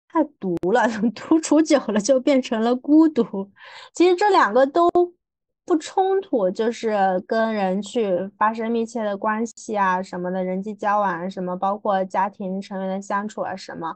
[0.08, 3.50] 太独了， 独处久了就变成了孤独。
[3.92, 4.88] 其实这两个都
[5.66, 13.94] 不冲突，就是跟人去发生密切的关系啊，什么的人际交往，什么包括家庭成员的相处啊，什么，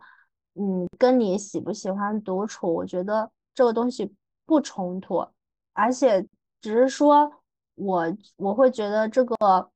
[0.54, 4.12] 嗯，跟你喜不喜欢独处，我觉得这个东西
[4.44, 5.26] 不冲突，
[5.72, 6.22] 而且
[6.60, 7.32] 只是说
[7.76, 9.70] 我我会觉得这个。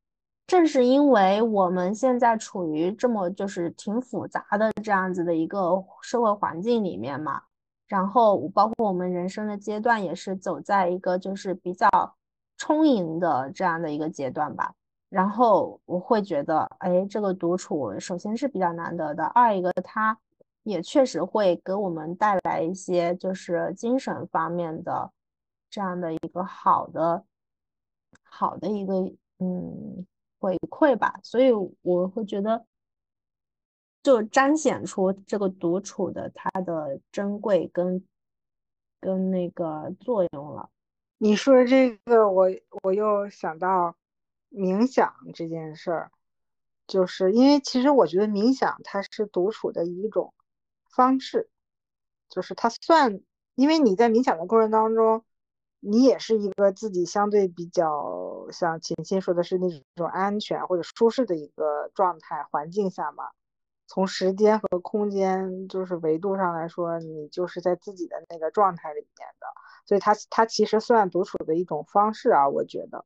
[0.47, 7.41] 正是因为我们现在处于这么就是挺复杂的这样子的一个社会环境里面嘛，
[7.87, 11.89] 然后包括我们人生的阶段也是走在一个就是比较
[12.57, 14.75] 充盈的这样的一个阶段吧。
[15.09, 20.19] 然后我会觉得，哎，这个独处首先是比较难得的，二一个它
[20.65, 25.13] 也确实会给我们带来一些就是精神方面的
[25.71, 27.23] 这样的一个好的
[28.31, 28.95] 好的一个
[29.39, 30.07] 嗯。
[30.43, 31.51] 回馈吧，所以
[31.83, 32.65] 我会觉得，
[34.03, 38.03] 就彰显出这个独处的它的珍贵跟
[39.01, 40.71] 跟那个作用了。
[41.19, 42.49] 你说这个，我
[42.83, 43.95] 我又想到
[44.51, 46.11] 冥想这件事儿，
[46.87, 50.33] 就是因为其实我觉得冥想它是独处的一种
[50.89, 51.51] 方式，
[52.31, 53.21] 就是它算，
[53.57, 55.23] 因为你在冥想的过程当中，
[55.81, 63.31] 你也是一个自己相对比较像琴琴说的是那种安全或者舒适的一个状态环境下嘛。
[63.87, 69.47] 从时间和空间就是维度上来说，你就是在自己的那个状态里面的，
[69.85, 73.05] 所以它它其实算独处的一种方式啊，我觉得。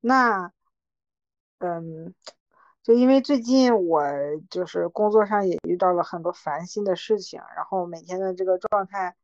[0.00, 0.52] 那，
[1.60, 2.14] 嗯，
[2.82, 4.04] 就因为最近我
[4.50, 9.16] 就是工作上也遇到了很多烦心的事情，然后每天的这个状态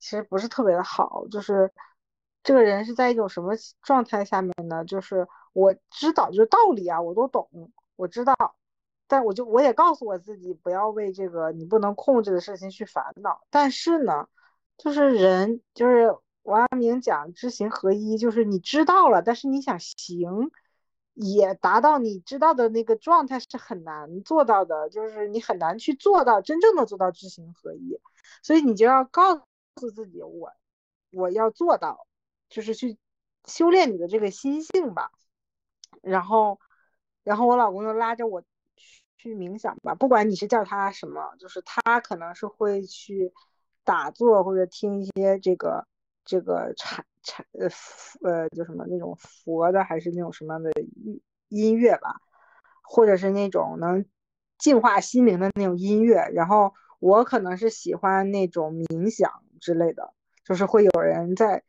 [0.00, 1.72] 其实不是特别的好，就是
[2.42, 4.84] 这个人是在一种什么状态下面呢？
[4.84, 7.48] 就是我知道，就是道理啊，我都懂，
[7.96, 8.34] 我知道。
[9.06, 13.42] 但我就我也告诉我自己，不要为这个你不能控制的事情去烦恼。
[13.50, 14.26] 但是呢，
[14.78, 20.50] 就是人，就是王阳明讲知行合一，就是你知道了，但是你想行，
[21.12, 28.00] 也达到你知道的那个状态是很难做到的，就是你很难去做到真正的做到知行合一。
[28.42, 29.36] 所以你就要告
[29.76, 30.52] 诉自己，我
[31.12, 32.06] 我要做到，
[32.52, 32.96] 就是去
[33.46, 35.10] 修炼你的这个心性吧。
[36.02, 36.60] 然后，
[37.24, 38.44] 然后我老公就拉着我。
[39.18, 43.32] 去冥想吧，不管你是叫他什么，就是他可能是会去
[43.84, 45.86] 打坐或者听一些这个
[46.24, 47.68] 这个禅禅呃
[48.28, 52.20] 呃就什么那种佛的还是那种什么的音音乐吧，
[52.82, 54.04] 或者是那种能
[54.58, 56.28] 净化心灵的那种音乐。
[56.34, 60.12] 然后我可能是喜欢那种冥想之类的，
[60.44, 61.62] 就是会有人在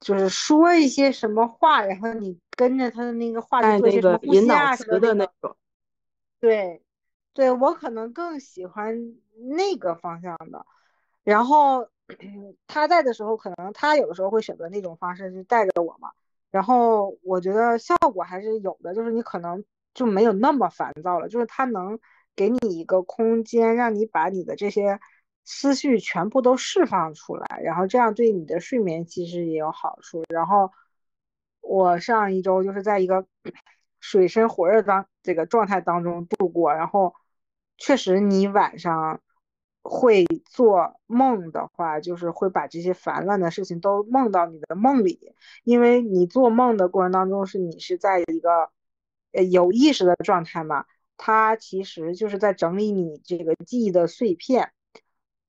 [0.00, 5.56] 就是说一些什么话，然后你跟着他的那个话去做一些什么呼吸啊什么的那种。
[6.38, 6.82] 对，
[7.32, 9.14] 对我可能更喜欢
[9.56, 10.64] 那个方向的。
[11.24, 11.88] 然后
[12.68, 16.10] 他在的时候，可能他有的时候会选择那种方式，就带着我嘛。
[16.50, 21.98] 然后我觉得效果还是有的，就是你可能就没有那么烦躁了，就是他能
[22.36, 25.00] 给你一个空间，让你把你的这些
[25.46, 30.22] 思绪全部都释放出来，然后这样对你的睡眠其实也有好处。
[30.28, 30.70] 然后
[31.62, 33.26] 我上一周就是在一个。
[33.98, 37.14] 水深火热当这个状态当中度过，然后
[37.76, 39.20] 确实你晚上
[39.82, 45.34] 会做梦的话，就是会把这些烦乱的事情都梦到你的梦里，
[45.64, 48.70] 因为你做梦的过程当中是你是在一个
[49.32, 50.84] 呃有意识的状态嘛，
[51.16, 54.72] 它其实就是在整理你这个记忆的碎片，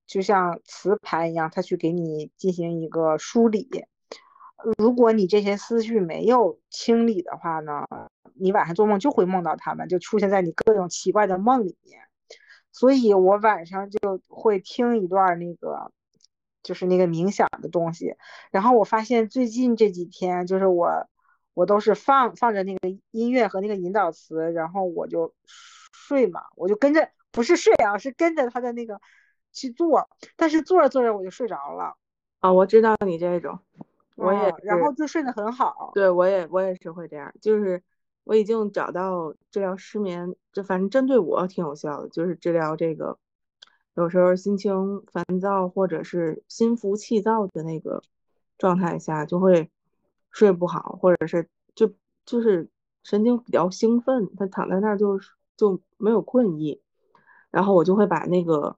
[0.08, 3.70] 就像磁盘一样，它去给你进行一个梳理。
[4.80, 7.86] 如果你这些思绪没有清理的话呢？
[8.40, 12.00] 你晚上做梦就会梦到他们，就出现在你各种奇怪的梦里面，
[12.72, 15.92] 所以我晚上就会听一段那个，
[16.62, 18.16] 就是那个冥想的东西。
[18.52, 21.08] 然后我发现最近这几天，就是我
[21.56, 25.34] 我都是放放着那个音乐和那个引导词，然后我就
[25.92, 29.02] 睡嘛，我就跟着不是睡啊，是跟着他的那个
[29.58, 31.96] 去做，但是做着做着我就睡着了。
[32.40, 33.60] 啊，我知道你这种，
[34.16, 35.92] 我也然后就睡得很好。
[35.94, 37.82] 对，我也我也是会这样，就是。
[38.30, 43.18] 我已经找到治疗失眠，这反正针对我挺有效的，就是治疗这个
[43.96, 48.04] 有时候心情烦躁或者是心浮气躁的那个
[48.58, 49.72] 状态下，就会
[50.30, 51.90] 睡不好，或者是就
[52.26, 52.68] 就是
[53.02, 55.18] 神经比较兴奋，他躺在那儿就
[55.56, 56.82] 就没有困意，
[57.50, 58.76] 然后我就会把那个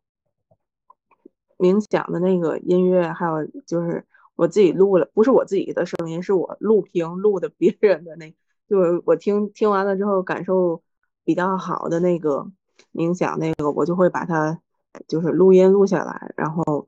[1.60, 4.04] 冥想的那个音乐，还有就是
[4.36, 8.34] 我自己录了，不是我自己的声音，是我录屏录的别人的那。
[8.68, 10.82] 就是我听听完了之后感受
[11.24, 12.50] 比较好的那个
[12.94, 14.60] 冥想，那个我就会把它
[15.08, 16.88] 就是录音录下来，然后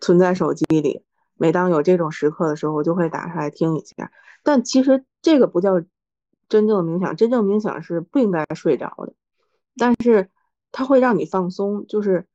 [0.00, 1.02] 存在手机里。
[1.38, 4.10] 每当有这种时刻的时候，我就会打开来听一下。
[4.42, 5.80] 但其实这个不叫
[6.48, 9.12] 真正的冥想，真正冥想是不应该睡着的，
[9.76, 10.30] 但是
[10.72, 11.86] 它会让你放松。
[11.86, 12.26] 就是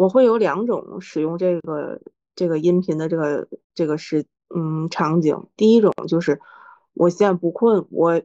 [0.00, 2.00] 我会有两种使用这个
[2.34, 5.46] 这个音频的这个这个是嗯场景。
[5.56, 6.40] 第一种就是。
[6.92, 8.20] 我现在不困，我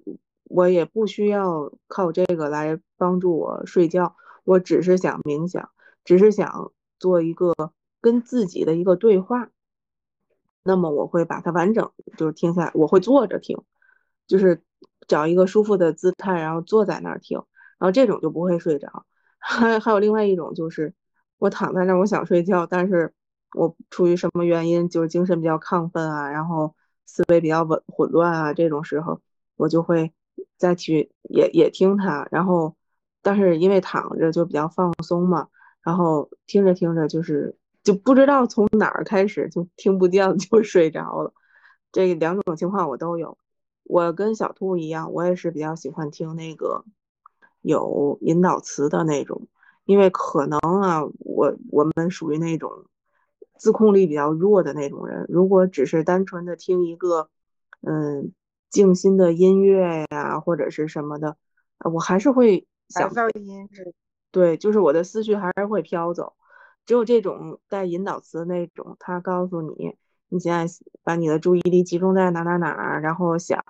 [0.46, 5.70] 我也不需要靠这个来帮助我睡觉，我只是想冥想，
[6.04, 7.54] 只是想做一个
[8.02, 9.50] 跟自己的一个对话。
[10.64, 13.62] 那么我会把它完整就是听下来，我会坐着听，
[14.28, 14.62] 就是
[15.08, 17.38] 找一个舒服的姿态，然后坐在那儿听，
[17.78, 19.06] 然后这种就不会睡着。
[19.38, 20.94] 还 还有另外一种就是
[21.46, 23.14] 我躺在那儿，我想睡觉，但是
[23.54, 26.76] 我出于什么原因就是精神比较亢奋啊，然后。
[27.08, 29.22] 思维比较紊混乱啊，这种时候
[29.56, 30.12] 我就会
[30.58, 32.76] 再去也也听它，然后
[33.22, 35.48] 但是因为躺着就比较放松嘛，
[35.82, 41.32] 然后听着听着就是就不知道从哪儿开始就听不见 就睡着了，
[41.91, 43.38] 这两种情况我都有。
[43.84, 46.84] 我跟小兔一样，我也是比较喜欢听那个
[47.62, 49.48] 有引导词的那种，
[49.86, 52.86] 因为可能啊，我我们属于那种
[53.58, 57.30] 自控力比较弱的那种人，如果只是单纯的听一个
[57.82, 58.34] 嗯
[58.70, 61.38] 静心的音乐呀，或者是什么的，
[61.80, 63.94] 我还是会想噪音是，
[64.32, 66.34] 对，就是我的思绪还是会飘走。
[66.86, 69.96] 只有这种带引导词的那种，他告诉你，
[70.30, 70.72] 你现在
[71.04, 73.64] 把你的注意力集中在哪哪哪，然后想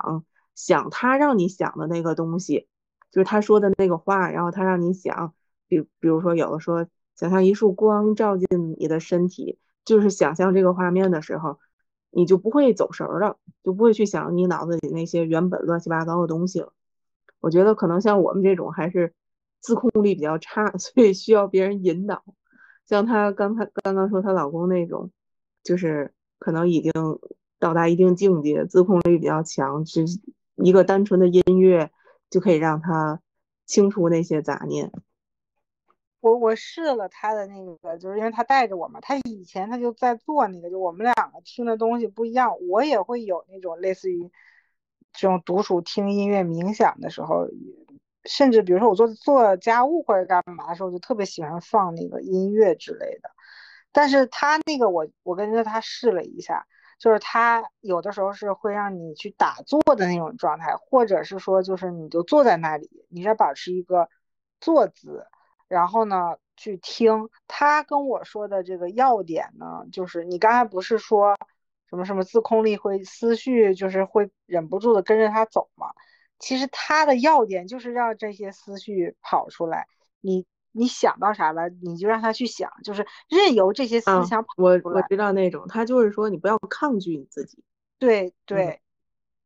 [0.56, 2.68] 想他让你想的那个东西，
[3.12, 5.35] 就是他说的那个话，然后他让你想，
[5.68, 8.48] 比比如说有的说想象一束光照进
[8.78, 11.60] 你的身体，就是想象这个画面的时候，
[12.12, 16.74] 你就不会走神了，就不会去想你脑子里那些原本乱七八糟的东西了。
[17.40, 19.14] 我觉得可能像我们这种还是
[19.60, 22.24] 自控力比较差， 所以需要别人引导。
[22.86, 25.12] 像她刚才刚刚说她老公那种，
[25.64, 26.92] 就是可能已经
[27.60, 30.06] 到达一定境界，自控力比较强，只
[30.56, 31.92] 一个单纯的音乐
[32.30, 33.20] 就可以让他
[33.66, 34.92] 清除那些杂念。
[36.32, 44.32] 我我试了他的那个，就是因为他带着我嘛，他以前他就在做那个，就我们两个听的东西不一样，我也会有那种类似于
[45.14, 47.48] 这种独处听音乐冥想的时候。
[48.28, 53.30] 甚至比如说我做做家务或者干嘛的时候，就特别喜欢放那个音乐之类的。
[53.92, 56.66] 但是他那个我我跟着他试了一下，
[56.98, 64.10] 就是他有的时候是会让你去打坐的那种状态，或者是说就是你就坐在那里，你要保持一个
[64.60, 65.28] 坐姿，
[65.68, 67.30] 然后呢去听。
[67.48, 71.38] 他跟我说的这个要点呢，就是你刚才不是说
[71.90, 75.88] 什么什么自控力会思绪就是会忍不住的跟着他走吗？
[76.38, 79.88] 其实他的要点就是让这些思绪跑出来，
[80.20, 84.82] 你你想到啥了，你就让他去想，就是任由这些思想跑出来。
[84.84, 87.64] 我我知道那种，他就是说你不要抗拒你自己。
[87.98, 88.82] 对对，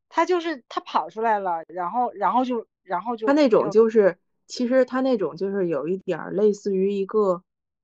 [0.10, 4.18] 他就是他跑出来了，然后然后就然后就他那种就是，
[4.50, 7.42] 其实他那种就是有一点儿类似于一个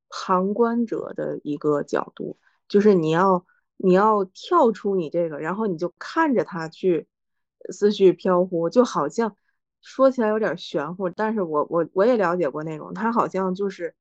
[0.10, 2.38] 旁观者的一个角度，
[2.68, 3.46] 就是你要
[3.78, 7.08] 你要跳出你这个，然后你就看着他去。
[7.72, 9.36] 思绪飘忽，就好像
[9.82, 13.96] 说起来有点玄乎，但是我我我也了解过那种，他好像就是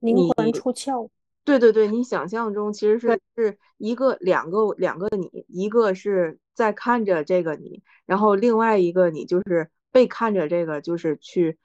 [0.00, 1.08] 灵魂出窍。
[1.42, 11.56] 对对对，你想象中其实是是一个两个两个你，一个是在看着这个你，然后另外一个你就是被看着这个，就是去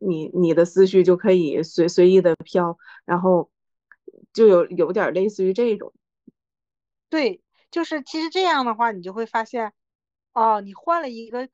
[0.00, 3.50] 你你的思绪就可以随随意的飘，然后
[4.32, 5.92] 就有有点类似于这种。
[7.08, 9.72] 对，就是其实这样的话，你就会发现。
[10.32, 11.48] 哦，你换了一个，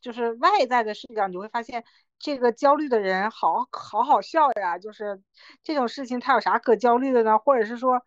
[0.00, 1.84] 就是外在的视角，你会发现
[2.18, 4.78] 这个焦虑的人好好好笑呀。
[4.78, 5.20] 就是
[5.62, 7.38] 这种事情，他有啥可焦虑的呢？
[7.38, 8.06] 或者是说，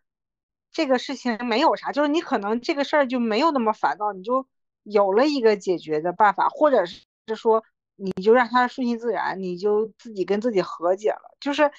[0.72, 4.48] 这个事情没有啥，就是你可能这个事儿就没有那么烦躁，你就
[4.82, 7.64] 有了一个解决的办法，或者是说，
[7.98, 11.36] 你就让他顺其自然，你就自己跟自己和解了。
[11.40, 11.70] 就是，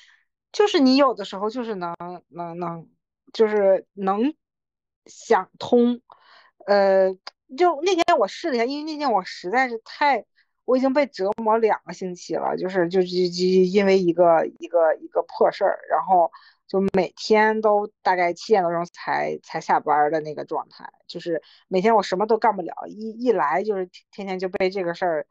[0.52, 1.94] 就是你有的时候就是能
[2.28, 2.88] 能能，
[3.32, 4.34] 就是能
[5.06, 6.00] 想通，
[6.66, 7.16] 呃。
[7.56, 10.22] 就那天我试了一下，因为那天我实在是太，
[10.66, 13.42] 我已经被折磨两个星期了，就是就就就
[13.72, 16.30] 因为一个一个一个破事儿，然后
[16.66, 25.26] 就每天都大概七点多钟才才下班的那个状态，就是每天我什么都干不了，一一来就是天天就被这个事儿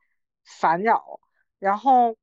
[0.47, 1.19] 烦扰，
[1.59, 2.15] 然后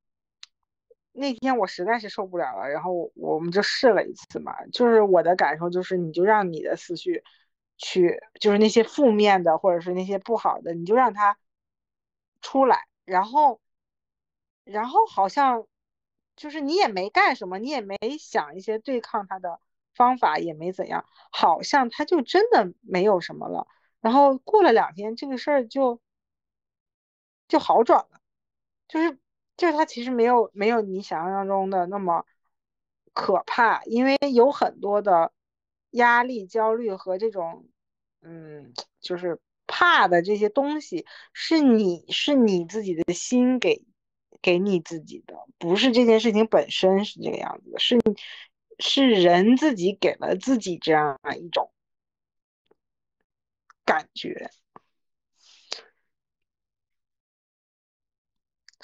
[1.13, 7.23] 那天我实在是受不了了，然后我们就试了一次嘛，就是我的感受就是你就让你的思绪。
[7.77, 11.37] 去就是那些负面的，或者是那些不好的，你就让它
[12.41, 13.61] 出来，然后，
[14.63, 15.67] 然后好像
[16.37, 19.59] 就是你也没干什么，你也没想一些对抗它的
[19.93, 23.67] 方法，也没怎样，好像它就真的没有什么了。
[24.01, 26.01] 然后过了两天，这个事儿就
[27.49, 28.21] 就好转了，
[28.89, 29.19] 就是
[29.57, 32.25] 就是它其实没有没有你想象中的那么
[33.13, 35.33] 可怕，因为有很多的。
[35.95, 37.69] 压力、焦虑和这种，
[38.21, 39.39] 嗯，就是
[39.69, 43.85] 怕的这些东西，是你是你自己的心给
[44.43, 47.97] 给你自己的，不是这件事情本身是这个样子的，是
[48.81, 51.71] 是人自己给了自己这样一种
[53.85, 54.51] 感觉，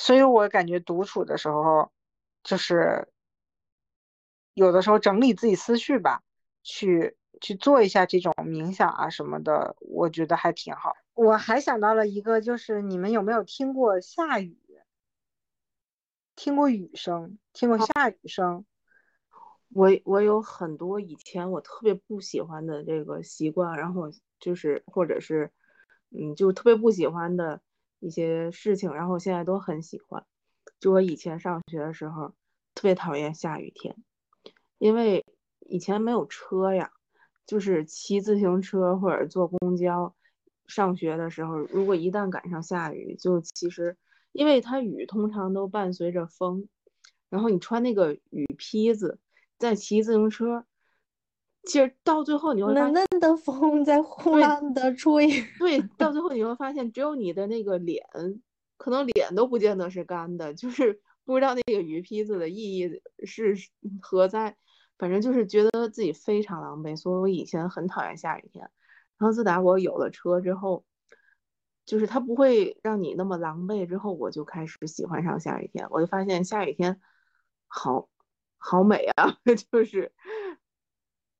[0.01, 1.93] 所以我感觉独处的时候，
[2.43, 3.07] 就是
[4.55, 6.23] 有的时候整理自己思绪吧。
[6.63, 10.95] 去去做一下这种冥想啊什么的，我觉得还挺好。
[11.13, 14.57] 我还想到了一个，就是你们有没有听过下雨？
[16.35, 17.39] 听过雨声？
[17.53, 18.65] 听过下雨声？
[19.69, 25.51] 我我有很多以前我特别不喜欢的这个习惯，然后就是或者是
[26.11, 27.61] 嗯，就特别不喜欢的
[28.01, 30.25] 一些事情，然后现在都很喜欢。
[30.81, 32.35] 就我以前上学的时候，
[32.75, 33.97] 特别讨厌下雨天，
[34.79, 35.25] 因为
[35.61, 36.91] 以前没有车呀，
[37.47, 40.15] 就是骑自行车或者坐公交。
[40.67, 43.97] 上学的时候，如果一旦赶上下雨，就其实，
[44.31, 46.69] 因为它雨通常都伴随着风，
[47.29, 49.19] 然后你穿那个雨披子，
[49.59, 50.65] 再骑自行车，
[51.65, 55.29] 其实到最后你会冷冷的风在呼浪的吹。
[55.59, 58.05] 对，到最后你会发现，只有你的那个脸，
[58.77, 63.55] 可能脸都不见得是干的，就是不知道那个雨披子的意义是
[64.01, 64.57] 何在，
[64.99, 68.71] 反正就是觉得自己非常狼狈，所以我以前很讨厌下雨天。
[69.19, 70.85] 然后自打我有了车之后，
[71.85, 73.85] 就是它不会让你那么狼狈。
[73.87, 76.99] 之后我就开始喜欢上下雨天，我就发现下雨天
[77.69, 78.09] 好
[78.57, 79.37] 好美啊，
[79.71, 80.11] 就是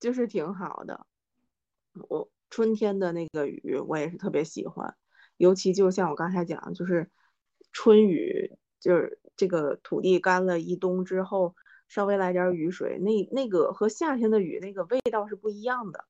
[0.01, 1.07] 就是挺好的。
[2.09, 4.97] 我春天的那个雨我也是特别喜欢，
[5.37, 7.11] 尤其就像我刚才讲，就是
[7.73, 11.55] 春雨，就是这个土地干了一冬之后，
[11.87, 16.05] 稍微来点雨水，那那个和夏天的雨那个味道是不一样的。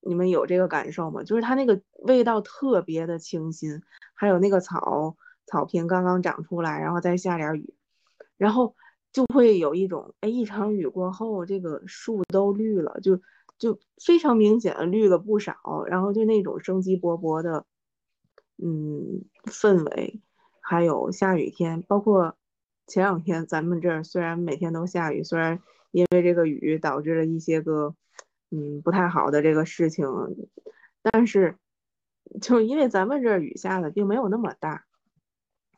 [0.00, 1.22] 你们有这个感受吗？
[1.22, 7.74] 就是它那个味道特别的清新，还有那个草草坪刚刚长出来，然后再下点雨，
[8.36, 8.74] 然后
[9.14, 13.18] 就会有一种哎，一场雨过后，这个树都绿了，就
[13.58, 17.64] 就非常明显绿了不少，然后就那种生机勃勃的
[18.58, 20.20] 嗯氛围，
[20.60, 22.36] 还有下雨天，包括
[22.86, 25.62] 前两天咱们这儿虽然每天都下雨，虽然
[25.92, 27.94] 因为这个雨导致了一些个。
[28.50, 30.06] 嗯，不太好的这个事情，
[31.02, 31.56] 但是
[32.40, 34.84] 就因为咱们这雨下的并没有那么大，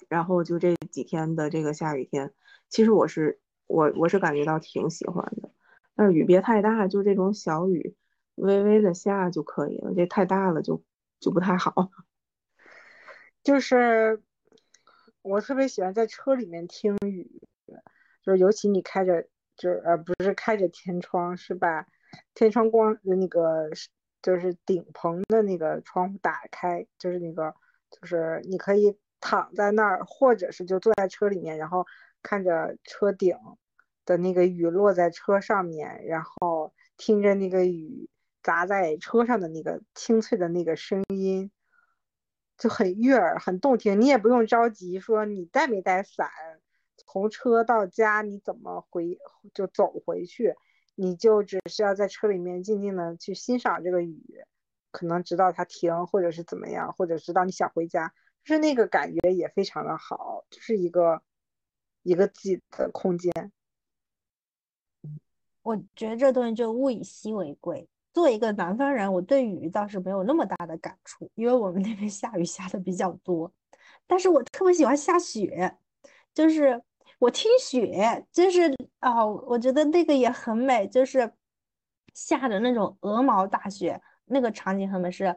[0.08, 2.34] 然后就这几天的这个下雨天，
[2.68, 5.50] 其实我是我我是感觉到挺喜欢的，
[5.94, 7.94] 但是雨别太大，就这种小雨
[8.34, 10.82] 微微的下就可以了，这太大了就
[11.20, 11.90] 就不太好。
[13.42, 14.22] 就是
[15.22, 17.40] 我特别喜欢在车里面听雨，
[18.22, 19.22] 就是尤其你开着
[19.56, 21.86] 就是呃不是开着天窗是把？
[22.34, 23.68] 天窗光的那个
[24.22, 27.52] 就是顶棚的那个窗户打开，就是那个
[27.90, 31.84] 就是你可以躺在那儿，或者是就坐在车里面，然后
[32.26, 33.38] 看着车顶
[34.04, 38.10] 的那个雨落在车上面，然后听着那个雨
[38.42, 41.52] 砸在车上的那个清脆的那个声音，
[42.58, 44.00] 就很悦耳，很动听。
[44.00, 46.28] 你也不用着急说你带没带伞，
[46.96, 49.20] 从车到家你怎么回
[49.54, 50.56] 就走回去。
[50.96, 54.44] 你就只需要在车里面静静的去欣赏这个雨，
[54.90, 58.12] 可能直到它停，或者是怎么样，或者直到你想回家，
[58.42, 61.22] 就是那个感觉也非常的好，就是一个
[62.06, 63.32] 一个自己的空间。
[65.62, 67.88] 我觉得这东西就物以稀为贵。
[68.12, 73.52] 作为一个南方人，我对雨倒是没有那么大的感触，因为我们那边下雨下的比较多。
[74.06, 75.76] 但是我特别喜欢下雪，
[76.32, 76.82] 就是。
[77.18, 81.32] 我听雪，就是哦，我觉得那个也很美，就是
[82.12, 85.10] 下的那种鹅毛大雪，那个场景很美。
[85.10, 85.34] 是，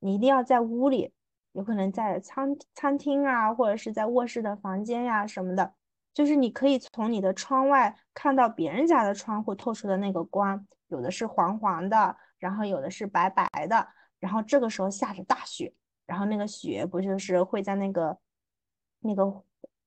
[0.00, 1.10] 你一定要在屋里，
[1.52, 5.72] 有可能在餐餐厅啊，或者是在卧室的房间呀什么的，
[6.14, 13.88] 就是你可以从你的窗外看到别人家的窗户透出的那个光，有的是黄黄的，然后有的是白白的，
[14.18, 15.72] 然后这个时候下着大雪，
[16.06, 18.18] 然后那个雪不就是会在那个
[19.00, 19.42] 那个。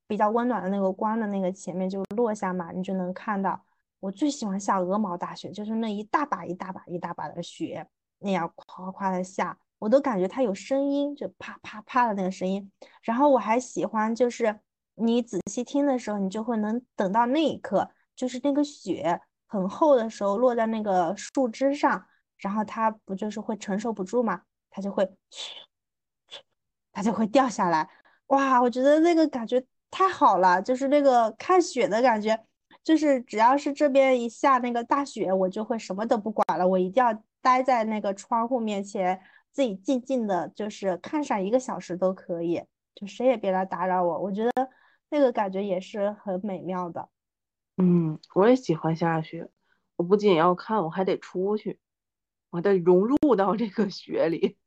[0.08, 3.60] 比较温暖的那个光的那个前面就落下嘛，你就能看到。
[4.00, 7.88] 我最喜欢下鹅毛大雪，就是那一大把一大把一大把的雪，
[8.20, 12.72] 那样夸夸的下，我都感觉它有声音，就啪啪啪的那个声音。
[13.02, 14.60] 然后我还喜欢，就是
[14.96, 22.06] 你仔细听的时候，你就会能等到那一刻，就是那个雪很厚的时候落在那个树枝上，
[22.38, 25.10] 然后它不就是会承受不住嘛，它就会，
[26.92, 27.90] 它就会掉下来。
[28.28, 29.66] 哇，我觉得那个感觉。
[29.92, 32.38] 太好了，就是那个看雪的感觉，
[32.84, 39.18] 就是只要是这边一下那个大雪，我就会什么都不管了，我一定要待在那个窗户面前，
[39.54, 42.62] 自己静静的，就是看上一个小时都可以，
[42.94, 44.20] 就谁也别来打扰我。
[44.20, 44.52] 我觉得
[45.10, 47.10] 那个感觉也是很美妙的。
[47.78, 49.50] 嗯，我也喜欢下雪，
[49.96, 51.80] 我不仅要看，我还得出去，
[52.50, 54.58] 我得融入到这个雪里。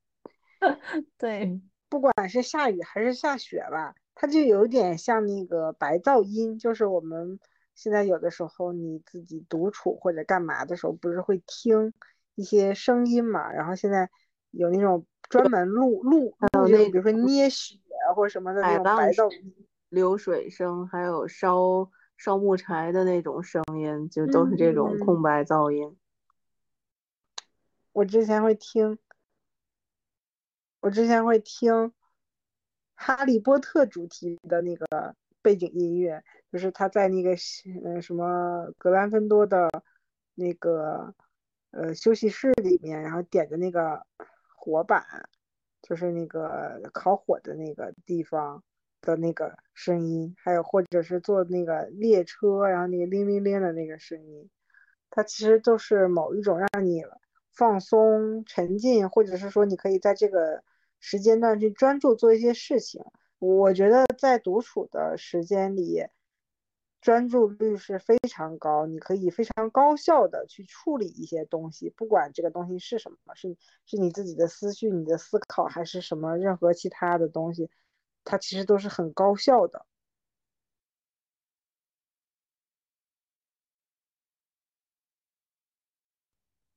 [1.17, 3.95] 对，不管是下雨还是下雪吧。
[4.15, 7.39] 它就有点像那个白噪音，就是我们
[7.77, 11.93] 现在有的时候你自己独处或者干嘛的时候，不是会听
[12.35, 13.53] 一些声音嘛？
[13.53, 14.11] 然后现在
[14.51, 17.77] 有那种专门录录录，比如说捏雪
[18.17, 19.55] 或者什么的那种白噪音、
[19.89, 25.97] 流水声，还有烧烧木柴的那种声音，就都是这种空白噪音。
[27.93, 28.99] 我之前会听，
[30.81, 31.93] 我之前会听。
[33.01, 36.23] 哈利波特主题的那个背背景音乐，
[36.53, 37.31] 就是他在那个
[37.83, 39.71] 呃什么格兰芬多的
[40.35, 41.15] 那个
[41.71, 44.05] 呃休息室里面，然后点的那个
[44.55, 45.07] 火把，
[45.81, 48.63] 就是那个烤火的那个地方
[49.01, 54.51] 的那个声音，还有或者是坐那个列车，然后那个铃铃铃的那个声音，
[55.11, 57.05] 它其实都是某一种让你
[57.53, 60.63] 放松、沉浸，或者是说你可以在这个
[61.01, 63.05] 时间段去专注做一些事情。
[63.39, 66.05] 我觉得在独处的时间里，
[67.01, 77.71] 专注率是非常高，你可以非常高效的去处理一些东西，不管这个东西是什么，是是你自己的思绪、你的思考，还是什么任何其他的东西，
[78.29, 79.87] 它其实都是很高效的。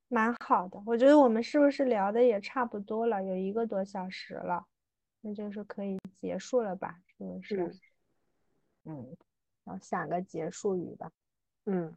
[0.08, 4.66] 蛮好的，我觉得我们是不是聊的也差不多了，有一个多小时了。
[5.20, 7.02] 那就是可以结束了吧？
[7.18, 7.80] 是不是？
[8.86, 9.16] 嗯，
[9.66, 11.12] 然后想个结束语吧。
[11.66, 11.96] 嗯，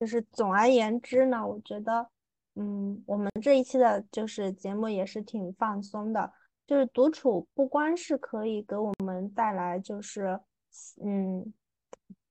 [0.00, 2.08] 就是总而言之呢，我觉得，
[2.54, 6.32] 嗯，我们这一期的就是节目也是挺放松的。
[6.66, 10.40] 就是独处不光是可以给我们带来，就是，
[11.02, 11.52] 嗯，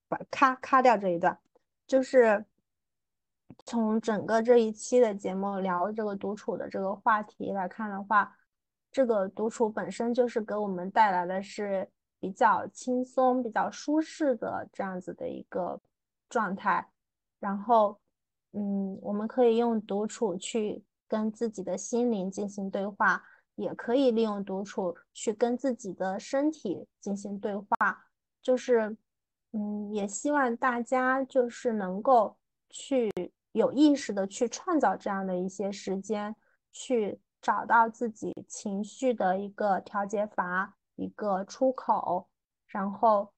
[0.07, 1.37] 把咔咔掉这一段，
[1.87, 2.45] 就是。
[3.65, 8.35] 从整个这一期的节目聊这个独处的这个话题来看的话，
[8.91, 11.87] 这个独处本身就是给我们带来的是
[12.19, 15.79] 比较轻松、比较舒适的这样子的一个
[16.27, 16.85] 状态。
[17.39, 17.97] 然后，
[18.53, 23.23] 嗯，我们可以用独处去跟自己的心灵进行对话，
[23.55, 27.67] 也可以利用独处去跟自己的身体进行对话。
[28.41, 28.97] 就是，
[29.51, 32.37] 嗯，也希望大家就是能够
[32.69, 33.11] 去。
[33.53, 36.35] 有意识的去创造这样的一些时间，
[36.71, 42.27] 去找到自己情绪的一个调节阀、一个出口，
[42.65, 43.31] 然后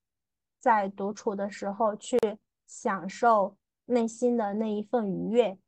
[0.58, 2.18] 在独处的时候去
[2.66, 5.60] 享受内心的那一份愉悦。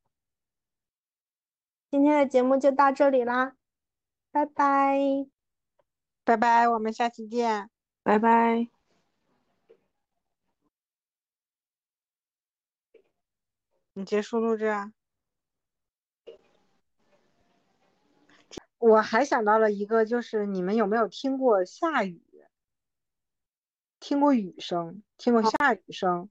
[1.91, 3.56] 今天的节目就到这里啦，
[4.37, 4.99] 拜拜，
[6.23, 7.71] 拜拜，我们下期见，
[8.03, 8.69] 拜拜。
[13.93, 14.93] 你结束录制啊！
[18.77, 22.21] 我还想到了一个，就是你们有没有听过下雨？
[23.99, 25.01] 听过雨声？
[25.17, 26.29] 听过下雨声？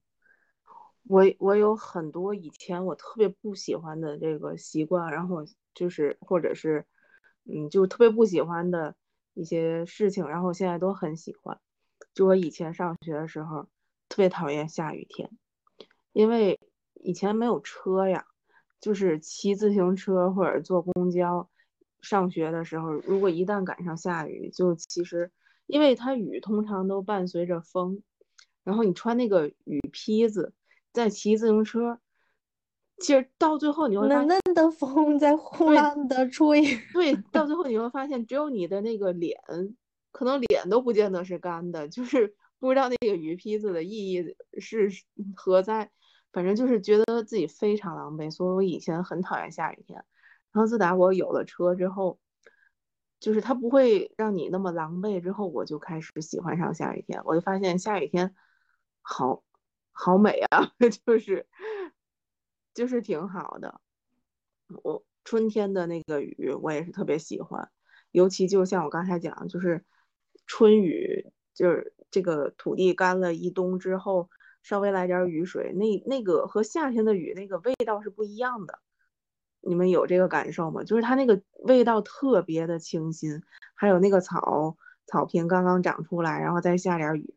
[1.03, 6.85] 我我有很多以前我特别不喜欢的这个习惯，然后就是或者是
[7.47, 8.95] 嗯，就特别不喜欢的
[9.33, 11.59] 一些事情，然后现在都很喜欢。
[12.13, 13.63] 就我以前上学的时候，
[14.09, 15.29] 特别讨厌下雨天，
[16.13, 16.59] 因为。
[17.03, 18.25] 以前没有车呀，
[18.81, 21.47] 就是骑自行车或者坐公交
[22.01, 25.31] 上学的时候，如果一旦赶上下雨，就其实
[25.67, 28.01] 因为它雨通常都伴随着风，
[28.63, 30.53] 然后你穿那个雨披子
[30.91, 31.99] 再骑自行车，
[32.99, 36.61] 其实到最后你会冷冷的风在呼浪的吹，
[36.93, 39.37] 对，到最后你会发现只有你的那个脸，
[40.11, 44.89] 可能脸都不见得是干的，就是不知道那个雨披子的意义是
[45.35, 45.91] 何在。
[46.33, 49.95] 反正就是觉得自己非常狼狈，所以我以前很讨厌下雨天。
[50.51, 52.19] 然后自打我有了车之后，
[53.19, 55.19] 就是它不会让你那么狼狈。
[55.19, 58.35] 之后我就开始喜欢上下雨天，我就发现下雨天
[59.01, 59.41] 好
[59.91, 60.71] 好美啊，
[61.05, 61.47] 就是
[62.77, 63.81] 就是挺好的。
[64.83, 67.69] 我春天的那个雨我也是特别喜欢，
[68.11, 69.83] 尤其就像我刚才讲，就是
[70.45, 74.29] 春雨，就是这个土地干了一冬之后。
[74.63, 78.79] 稍微来点雨水，那那个和夏天的雨那个味道是不一样的。
[79.61, 80.83] 你们有这个感受吗？
[80.83, 83.41] 就是它那个味道特别的清新，
[83.75, 84.75] 还有那个草
[85.05, 87.33] 草坪刚刚长出来，然后再下点雨，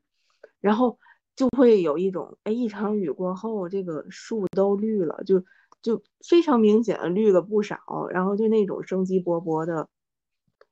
[0.60, 0.98] 然后
[1.36, 5.44] 就会有一种哎，一场雨过后，这个树都绿了，就
[5.82, 9.88] 就非常明显的绿了不少，然后就那种生机勃勃的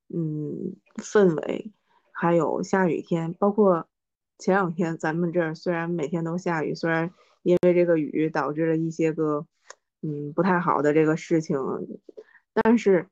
[0.08, 1.72] 嗯氛围，
[2.12, 3.88] 还有下雨天，包括。
[4.40, 9.44] 前两天咱们这儿虽然每天都下雨，虽然因为这个雨导致了一些个
[10.00, 11.58] 嗯不太好的这个事情，
[12.54, 13.08] 但是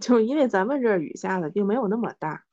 [0.00, 2.44] 就因为咱们这儿雨下的并没有那么大，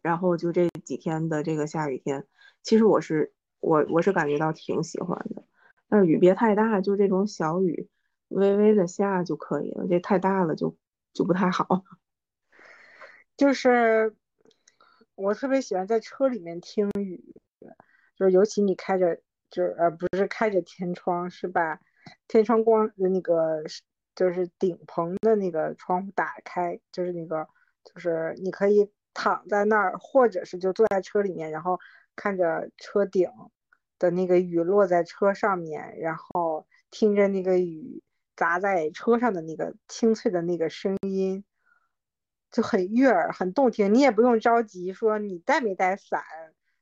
[0.00, 2.24] 然后就这几天的这个下雨天，
[2.62, 5.44] 其实我是我我是感觉到挺喜欢的，
[5.88, 7.88] 但是雨别太大，就这种小雨
[8.28, 10.76] 微微的下就可以了，这太大了就
[11.12, 11.84] 就不太好，
[13.36, 14.14] 就是。
[15.14, 17.34] 我特别喜欢在车里面听雨，
[18.16, 21.78] 就是尤其你开着，就是呃不是开着天窗，是把
[22.26, 23.62] 天窗光的那个
[24.16, 27.46] 就是顶棚的那个窗户打开，就是那个
[27.84, 31.78] 就是你可以躺在那儿，或者是就坐在车里面，然后
[32.16, 33.30] 看着车顶
[33.98, 38.02] 的那个雨落在车上面，然后听着那个雨
[38.36, 41.44] 砸在车上的那个清脆的那个声音，
[42.50, 43.94] 就很悦耳，很动听。
[43.94, 46.22] 你也不用着急说你带没带伞，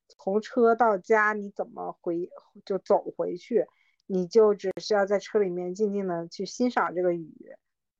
[0.08, 2.30] 从车到家你怎么回
[2.64, 3.66] 就走回去，
[4.06, 7.32] 你就只需要在车里面静静的去欣赏这个雨，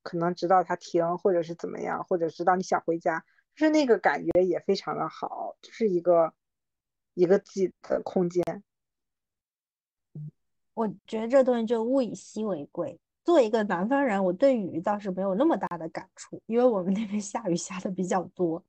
[0.02, 3.24] 可能直到它停，或者是怎么样，或者直到你想回家。
[3.54, 6.32] 就是那个感觉也非常的好，就是一个
[7.20, 8.42] 一个自己的空间。
[10.74, 12.98] 我觉得这东西就物以稀为贵。
[13.22, 18.64] 作为一个南方人，我对雨倒是没有那么大的感触，因为我们那边下雨下的比较多。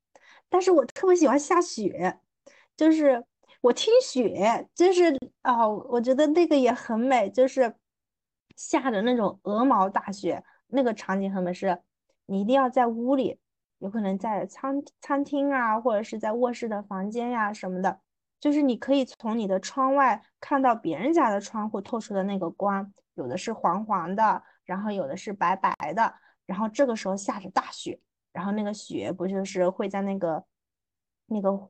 [0.50, 2.20] 但是我特别喜欢下雪，
[2.76, 3.24] 就是
[3.62, 7.74] 我听雪，就是哦，我觉得那个也很美，就是
[8.58, 11.80] 下的那种鹅毛大雪，那个场景很美，是
[12.26, 13.40] 你一定要在屋里。
[13.80, 18.00] 有可能在餐餐厅啊，或者是在卧室的房间呀什么的，
[18.42, 26.14] 就是你可以从你的窗外看到别人家的窗户透出的那个光，有的是黄黄的，然后有的是白白的，
[26.46, 27.98] 然后这个时候下着大雪，
[28.34, 30.44] 然后那个雪不就是会在那个
[31.28, 31.70] 那个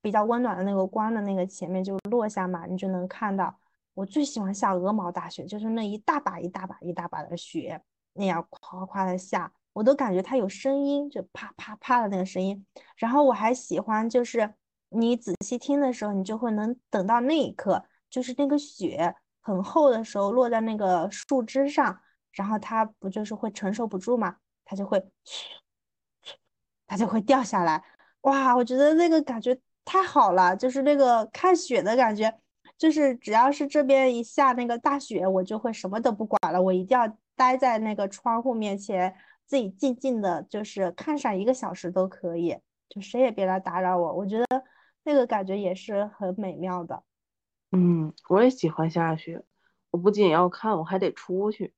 [0.00, 3.58] 比较温暖的那个光的那个前面就落下嘛，你就能看到。
[3.94, 7.78] 我最喜欢下鹅毛大雪，就是那一大把一大把一大把的雪
[8.14, 9.52] 那样夸夸的下。
[9.74, 12.64] 我都感觉它有声音，就啪啪啪的那个声音。
[12.96, 14.54] 然后我还喜欢，就是
[14.94, 22.00] 你仔细听的时候，你就会能等到那一刻，就是那个雪很厚的时候落在那个树枝上，
[22.32, 25.04] 然后它不就是会承受不住嘛，它就会，
[26.86, 27.82] 它就会掉下来。
[28.22, 32.32] 哇，我觉得那个感觉太好了，就是那个看雪的感觉，
[32.78, 39.14] 就是只要是这边一下那个大雪，我就会什么都不管了，我一定要待在那个窗户面前。
[39.44, 42.56] 自己静静的，就是看上一个小时都可以，
[42.88, 44.14] 就谁也别来打扰我。
[44.14, 44.46] 我觉得
[45.04, 47.02] 那个感觉也是很美妙的。
[47.70, 49.44] 嗯，我也喜欢下雪。
[49.90, 51.74] 我不仅要看，我还得出去，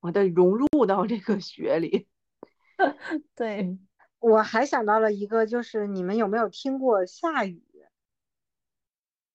[0.00, 2.08] 我得融入到这个雪里。
[3.34, 3.78] 对，
[4.18, 7.62] 我还想到了一个，就是你们有没有听过下雨？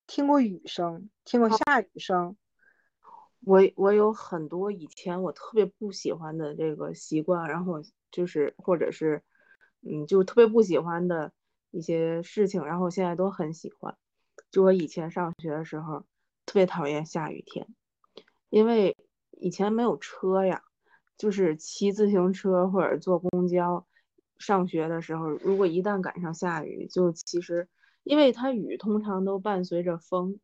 [0.06, 1.08] 听过雨声？
[1.24, 2.36] 听过下雨声？
[3.40, 9.22] 我我有很多以前我特别不喜欢的这个习惯，然后就是或者是，
[9.82, 11.32] 嗯，就特别不喜欢的
[11.74, 13.96] 一些事情，然后现在都很喜欢。
[14.50, 16.00] 就我以前上学的时候，
[16.46, 17.66] 特别讨厌下雨天，
[18.48, 18.96] 因为
[19.32, 20.62] 以前没有车呀，
[21.18, 23.86] 就是骑自行车或者坐公交
[24.38, 27.68] 上学的时候，如果一旦赶上下雨，就其实
[28.04, 30.38] 因为它雨通常都伴随着风，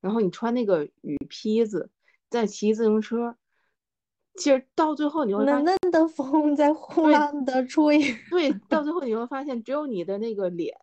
[0.00, 1.90] 然后你穿那个雨披子。
[2.30, 3.36] 在骑自行车，
[4.36, 8.00] 其实到最后你会冷冷的风在呼浪的吹。
[8.30, 10.76] 对，到最后你会发现，只有你的那个脸，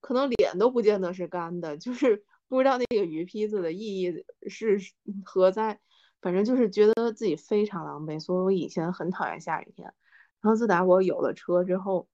[0.00, 4.78] 可能脸都不见得是干的，就是不知道那个雨披子的意义是
[5.24, 5.80] 何在。
[6.22, 9.92] 反正就是觉得自己非常狼狈，所以我以前很讨厌下雨天。
[10.40, 12.08] 然后自打我有了车之后，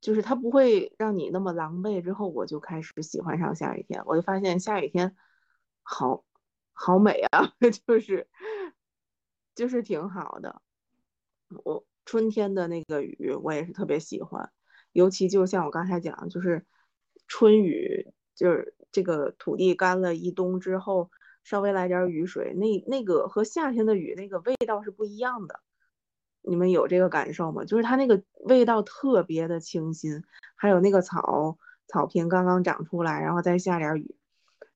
[0.00, 2.02] 就是它不会让你那么狼狈。
[2.02, 5.14] 之后我就开始喜欢上下雨天，我就发现下雨天
[5.82, 6.24] 好。
[6.80, 7.52] 好美啊，
[7.88, 8.28] 就是
[9.58, 10.62] 就是挺好的。
[11.64, 14.52] 我春天的那个雨，我也是特别喜欢。
[14.92, 16.64] 尤其就像我刚才讲，就是
[17.26, 21.10] 春雨，就是这个土地干了一冬之后，
[21.42, 25.58] 稍微来点雨水，那那个和夏天的雨那个味道是不一样的。
[26.42, 27.64] 你们有这个感受吗？
[27.64, 30.22] 就是它那个味道特别的清新，
[30.54, 34.14] 还有那个草草坪刚刚长出来，然后再下点雨，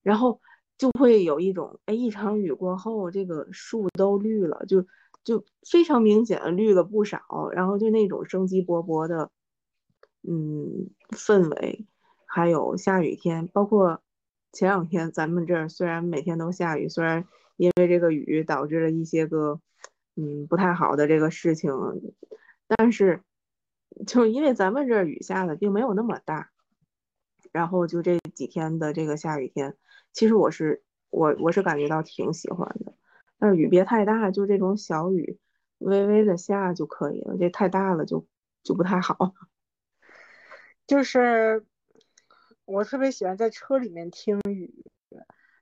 [0.03, 0.41] 然后。
[0.83, 4.85] 就会有一种，哎，一场雨过后，这个树都绿了，就
[5.23, 9.31] 就非常明显的绿了不少，然后就那种生机勃勃的，
[10.25, 11.87] 嗯，氛围，
[12.27, 14.03] 还有下雨天，包括
[14.53, 19.61] 前两天咱们这儿虽然每天都下雨，虽然因为这个雨导致了一些个，
[20.17, 21.71] 嗯，不太好的这个事情，
[22.67, 23.23] 但是
[24.05, 26.51] 就因为咱们这儿雨下的并没有那么大，
[27.53, 29.77] 然后就这几天的这个下雨天。
[30.13, 32.95] 其实我是我我是感觉到挺喜欢的，
[33.39, 35.39] 但是雨别太大，就这种小雨，
[35.79, 37.37] 微微的下就可以了。
[37.39, 38.27] 这太大了就
[38.63, 39.35] 就不太好。
[40.87, 41.65] 就是
[42.67, 44.85] 我特别喜欢在车里面听雨，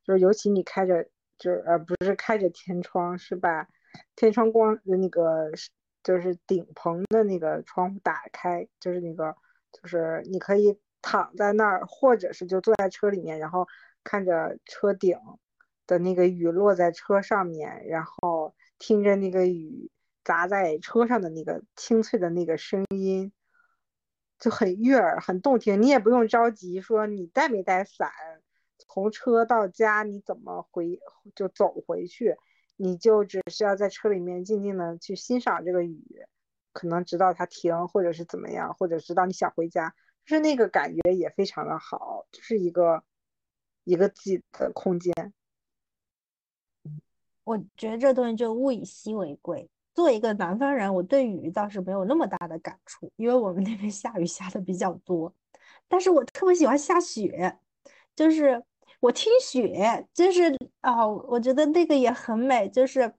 [0.05, 1.05] 就是尤其你开着，
[1.39, 3.69] 就是呃不是开着天窗，是把
[4.17, 5.51] 天窗光的那个
[6.03, 9.37] 就是顶棚的那个窗户打开，就是那个
[9.73, 13.67] 就是你可以躺在那儿，或者是就坐在车里面，然后。
[14.05, 15.19] 看着车顶
[15.87, 19.91] 的那个雨落在车上面，然后听着那个雨
[20.25, 23.33] 砸在车上的那个清脆的那个声音，
[24.39, 25.83] 就很悦耳，很动听。
[25.83, 28.11] 你也不用着急说你带没带伞，
[28.79, 31.01] 从车到家你怎么回
[31.35, 32.37] 就走回去，
[32.77, 36.03] 你就只需要在车里面静静的去欣赏这个雨，
[36.73, 39.95] 可能直到它停，或者是怎么样，或者直到你想回家，
[40.25, 43.03] 就是那个感觉也非常的好，就是一个
[43.91, 45.13] 一个自己的空间。
[47.45, 49.69] 我觉得这东西就物以稀为贵。
[49.93, 55.35] 作为一个南方人，我对雨倒是没有那么大的感触，因为我们那边下雨下的比较多。
[55.89, 57.59] 但是我特别喜欢下雪，
[58.15, 58.63] 就是
[59.01, 63.13] 我听雪，就是哦，我觉得那个也很美，就是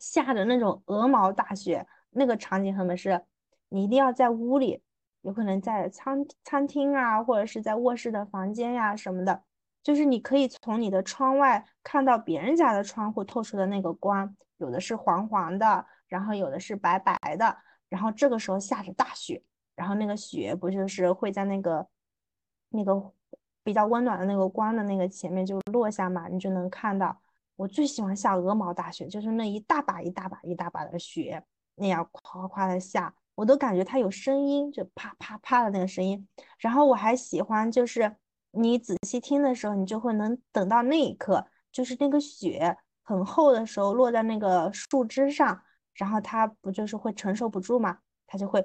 [0.00, 2.96] 下的那种鹅毛大雪，那个场景很美。
[2.96, 3.22] 是，
[3.68, 4.82] 你一定要在屋里，
[5.20, 9.44] 有可能在餐餐厅啊，或者是在卧室的房间呀什么的。
[9.84, 17.54] 就是你可以从你的窗外看到别人家的窗户透出的那个光，有的是黄黄的，然后有的是白白的，
[17.90, 19.42] 然后这个时候下着大雪，
[19.76, 21.86] 然后那个雪不就是会在那个
[22.70, 23.12] 那个
[23.62, 27.20] 比较温暖的那个光的那个前面就落下嘛，你就能看到。
[27.56, 36.26] 我最喜欢下鹅毛大雪，就是那一大把一大把一大把的雪那样夸夸的下，我都感觉它有声音，就啪啪啪的那个声音。
[36.58, 38.16] 然后我还喜欢就是。
[38.56, 45.62] 你仔细听的时候，你就会能等到那一刻，就是那个雪很厚的时候落在那个树枝上，
[45.94, 48.64] 然后它不就是会承受不住嘛，它就会，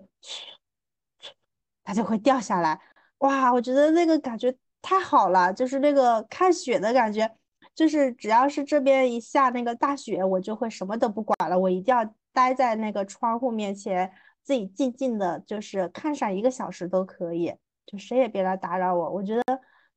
[1.84, 2.80] 它就会掉下来。
[3.20, 7.30] 哇，我觉得那个感觉太好了，就是那个看雪的感觉，
[7.74, 14.12] 就是只要是这边一下那个大雪，我就会什么都不管了，我一定要待在那个窗户面前，
[14.44, 17.54] 自己静静的，就是看上一个小时都可以，
[17.86, 19.10] 就谁也别来打扰我。
[19.10, 19.44] 我觉得。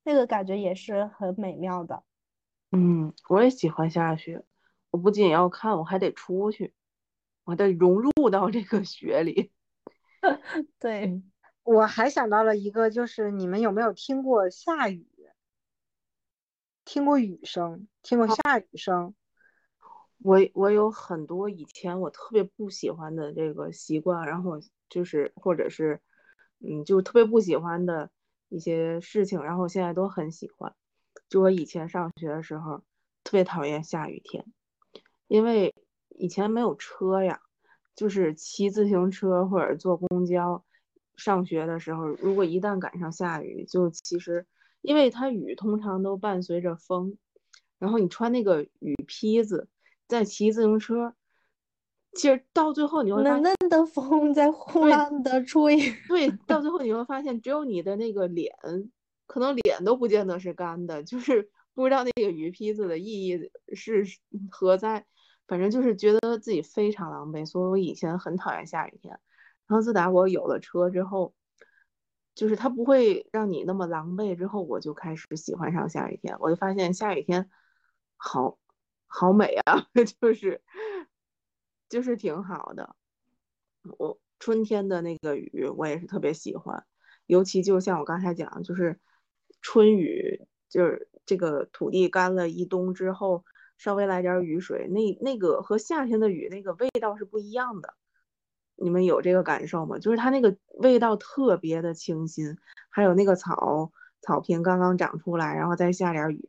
[0.04, 2.02] 那个感觉也是很美妙的，
[2.72, 4.44] 嗯，我也喜欢下雪。
[4.90, 6.74] 我不仅要看，我还得出去，
[7.44, 9.52] 我得融入到这个雪里。
[10.78, 11.22] 对，
[11.62, 15.06] 我还想到了一个，就是你们有没有听过下雨？
[16.84, 17.86] 听过雨声？
[18.02, 19.14] 听过下雨声？
[20.18, 26.00] 我我有很多以前我特别不喜欢的这个习惯，然后就是或者是
[26.58, 28.10] 嗯，就特别不喜欢的。
[28.52, 30.74] 一些事情，然后现在都很喜欢。
[31.30, 32.82] 就我以前上学的时候，
[33.24, 34.44] 特别讨厌下雨天，
[35.26, 35.74] 因为
[36.10, 37.40] 以前没有车呀，
[37.96, 40.62] 就是骑自行车或者坐公交
[41.16, 44.46] 上学的时候，如果一旦赶上下雨，就其实
[44.82, 47.16] 因为它雨通常都伴随着风，
[47.78, 49.68] 然后你穿那个雨披子
[50.06, 51.14] 再骑自行车。
[52.14, 58.54] 其实到最后你会冷冷的风在呼浪的吹，对，到最后你会发现，只有你的那个脸，
[59.26, 64.04] 可能脸都不见得是干的，就是不知道那个雨披子的意义是
[64.50, 65.06] 何在，
[65.46, 69.18] 反正就是觉得自己非常狼狈，所以我以前很讨厌下雨天。
[69.66, 71.32] 然后自打我有了车之后，
[72.34, 77.48] 就是它不会让你那么狼狈，之后我就开始喜欢上下雨天，我就发现下雨天
[78.18, 78.58] 好
[79.06, 79.86] 好美啊，
[80.20, 80.60] 就是。
[81.92, 82.96] 就是挺好的，
[83.98, 86.86] 我春天的那个雨我也是特别喜欢，
[87.26, 88.98] 尤其就像我刚才讲，就是
[89.60, 93.44] 春雨，就是这个土地干了一冬之后，
[93.76, 97.92] 稍微来点雨水，那那个和夏天的雨那个味道是不一样的。
[98.76, 99.98] 你们有这个感受吗？
[99.98, 102.56] 就是它那个味道特别的清新，
[102.88, 106.48] 还有那个草草坪刚刚长出来，然后再下点雨，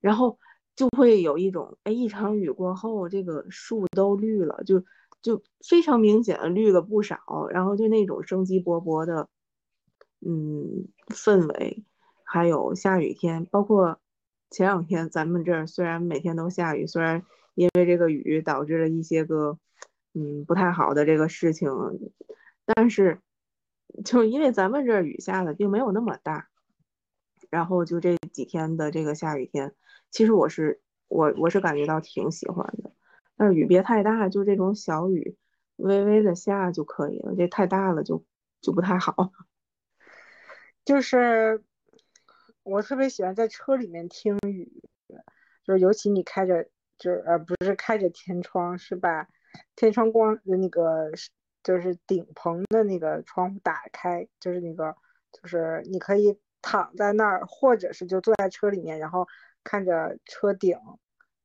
[0.00, 0.38] 然后。
[0.80, 4.82] 就会有一种，哎，一场雨过后，这个树都绿了，就
[5.20, 9.28] 就非常明显的绿了不少，然后就那种生机勃勃的，
[10.22, 11.84] 嗯，氛围，
[12.24, 14.00] 还有下雨天，包括
[14.50, 19.58] 前两天咱们这儿虽然每天都下雨，虽然因为这个雨导致了一些个，
[20.14, 21.68] 嗯，不太好的这个事情，
[22.64, 23.20] 但是
[24.02, 26.48] 就因为咱们这儿雨下的并没有那么大，
[27.50, 29.74] 然后就这几天的这个下雨天。
[30.10, 32.92] 其实我是我我是感觉到挺喜欢的，
[33.36, 35.36] 但是雨别太大，就这种小雨，
[35.76, 37.34] 微微的下就可以了。
[37.36, 38.24] 这太大了就
[38.60, 39.32] 就不太好。
[40.84, 41.62] 就是
[42.64, 44.82] 我特别喜欢在车里面听雨，
[45.64, 46.64] 就是尤其你开着，
[46.98, 49.28] 就是呃不是开着天窗，是把
[49.76, 51.10] 天窗光的那个
[51.62, 54.96] 就是顶棚的那个窗户打开，就是那个
[55.32, 59.26] 就是你可以躺在那儿，或者是就坐在车里面，然后。
[59.64, 60.78] 看着车顶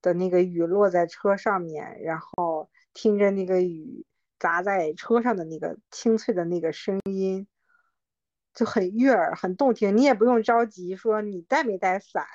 [0.02, 4.06] 的那个雨落在车上面，然后听着那个雨
[4.40, 7.48] 砸在车上的那个清脆的那个声音，
[8.54, 9.98] 就很悦耳，很动听。
[9.98, 12.26] 你也不用着急说你带没带伞，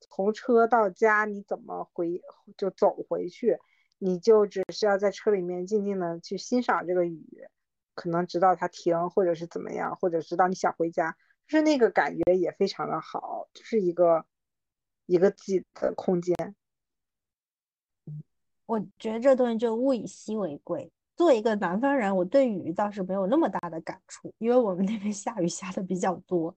[0.00, 2.22] 从车到家你怎么回
[2.56, 3.58] 就走回去，
[3.98, 7.24] 你就只需要在车里面静静的去欣赏这个雨，
[7.94, 11.16] 可能直到它停，或者是怎么样，或者直到你想回家，
[11.46, 14.24] 就是那个感觉也非常的好，就是一个
[15.06, 16.34] 一个自己的空间。
[18.66, 20.90] 我觉得这东西就物以稀为贵。
[21.14, 26.56] 作为一个南方人，我对雨倒是没有那么大的感触，因为我们那边下雨下的比较多。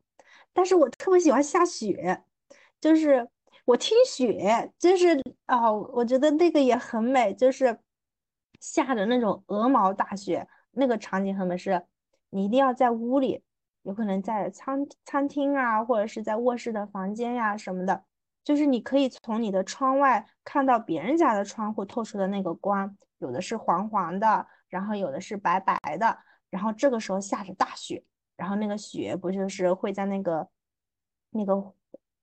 [0.54, 2.24] 但是我特别喜欢下雪，
[2.80, 3.28] 就是
[3.66, 7.78] 我听雪，就是哦，我觉得那个也很美，就是
[8.62, 11.58] 下的那种鹅毛大雪，那个场景很美。
[11.58, 11.84] 是，
[12.30, 13.44] 你一定要在屋里，
[13.82, 18.06] 有可能在餐餐厅啊，或者是在卧室的房间呀什么的。
[18.46, 26.16] 就是你可以从你的窗外看到别人家的窗户透出的那个光，有的是黄黄的，然后有的是白白的，
[26.52, 28.04] 然后这个时候下着大雪，
[28.38, 30.48] 然后那个雪不就是会在那个
[31.32, 31.74] 那个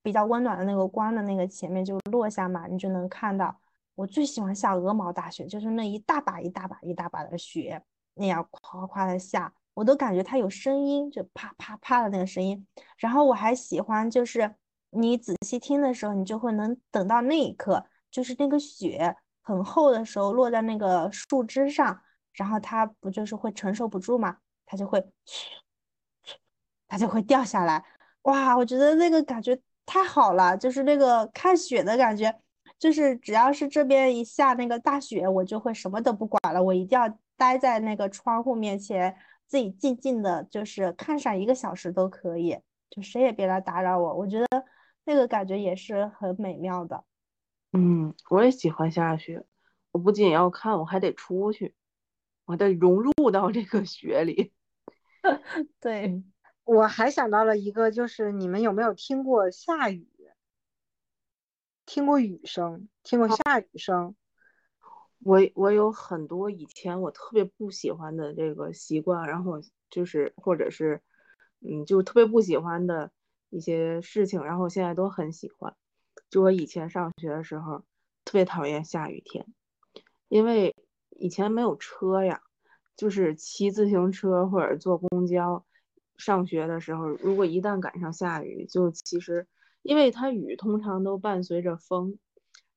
[0.01, 3.59] 比较温暖的那个光的那个前面就落下嘛，你就能看到。
[3.95, 12.65] 我最喜欢下鹅毛大雪，就是那一大把一大把一大把的雪那样哗哗的下，我都感觉它有声音，就啪啪啪的那个声音。
[12.97, 14.55] 然后我还喜欢就是。
[14.95, 22.01] 你仔细听的时候，你就会能等到那一刻，就是那个雪很厚的时候落在那个树枝上，
[22.33, 25.03] 然后它不就是会承受不住嘛，它就会，
[26.87, 27.83] 它就会掉下来。
[28.23, 32.33] 哇，我觉得那个感觉太好了，就是那个看雪的感觉，
[32.77, 39.15] 就是只要是这边一下那个大雪，我就会什么都不管了，我一定要待在那个窗户面前，
[39.47, 42.57] 自己静静的，就是看上一个小时都可以，
[42.89, 44.13] 就谁也别来打扰我。
[44.13, 44.47] 我觉得。
[45.05, 47.03] 那个感觉也是很美妙的，
[47.71, 49.45] 嗯，我也喜欢下雪。
[49.91, 51.75] 我不仅要看，我还得出去，
[52.45, 54.53] 我得融入到这个雪里。
[55.79, 56.23] 对，
[56.63, 60.07] 我还想到了一个，就是你们有没有听过下雨？
[61.85, 62.87] 听过雨声？
[63.03, 64.15] 听过下雨声？
[65.19, 71.01] 我我有很多以前我特别不喜欢的这个习惯，然后就是或者是
[71.59, 73.11] 嗯，就特别不喜欢的。
[73.53, 75.75] 一些事情，然后现在都很喜欢。
[76.29, 77.83] 就我以前上学的时候，
[78.25, 79.45] 特别讨厌下雨天，
[80.27, 80.75] 因为
[81.11, 82.41] 以前没有车呀，
[82.97, 85.63] 就是骑自行车或者坐公交
[86.17, 89.47] 上学的时候，如果一旦赶上下雨，就其实
[89.83, 92.17] 因为它雨通常都伴随着风，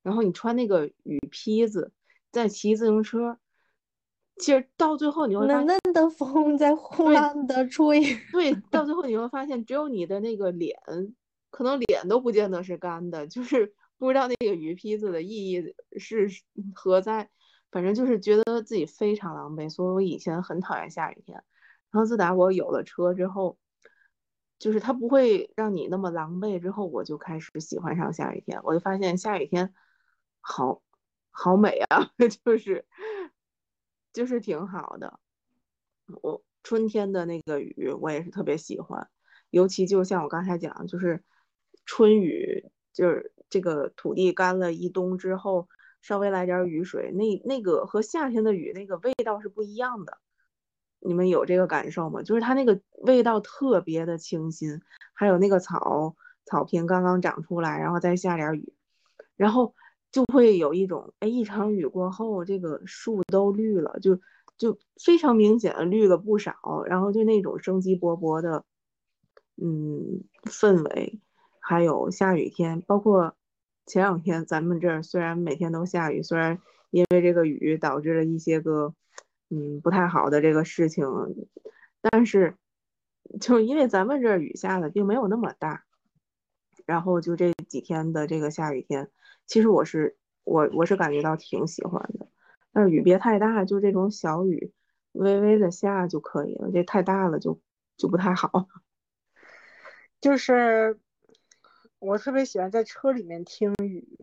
[0.02, 1.92] 然后你穿那个雨披子
[2.30, 3.38] 再骑自行车。
[4.38, 10.76] 其实到最后你会冷冷的风在呼浪的吹，对，到最后你会发现，只有你的那个脸，
[11.50, 16.28] 可能脸都不见得是干的，就是不知道那个雨披子的意义是
[16.74, 17.30] 何在，
[17.70, 21.42] 反正就是觉得自己非常狼狈，所以我以前很讨厌下雨天。
[21.90, 23.56] 然后自打我有了车之后，
[24.58, 29.72] 就是它不会让你那么狼狈，之后我就开始喜欢上下雨天，我就发现下雨天
[30.42, 30.82] 好
[31.30, 32.10] 好美啊，
[32.44, 32.84] 就是。
[34.16, 35.20] 就是挺好的，
[36.22, 39.10] 我春天的那个雨我也是特别喜欢，
[39.50, 41.22] 尤其就像我刚才讲，就是
[41.84, 45.68] 春雨，就是这个土地干了一冬之后，
[46.00, 50.16] 稍微来点雨水，那那个和夏天的雨那个味道是不一样的。
[51.00, 52.22] 你们有这个感受吗？
[52.22, 54.80] 就是它那个味道特别的清新，
[55.12, 58.72] 还有那个草草坪刚刚长出来，然后再下点雨，
[59.36, 59.74] 然后。
[60.12, 64.18] 就会有一种，哎，一场雨过后，这个树都绿了，就
[64.56, 68.64] 就非常明显的绿了不少，然后就那种生机勃勃的，
[69.56, 71.20] 嗯，氛围，
[71.60, 73.36] 还有下雨天，包括
[73.84, 76.58] 前两天咱们这儿虽然每天都下雨，虽然
[76.90, 78.94] 因为这个雨导致了一些个，
[79.50, 81.04] 嗯，不太好的这个事情，
[82.00, 82.56] 但是
[83.38, 85.84] 就因为咱们这儿雨下的并没有那么大，
[86.86, 89.10] 然后就这几天的这个下雨天。
[89.46, 92.26] 其实我是我我是感觉到挺喜欢的，
[92.72, 94.72] 但是雨别太大，就这种小雨，
[95.12, 96.70] 微微的下就可以了。
[96.72, 97.60] 这太大了就
[97.96, 98.68] 就不太好。
[100.20, 100.98] 就是
[102.00, 104.18] 我特别喜欢在车里面听雨，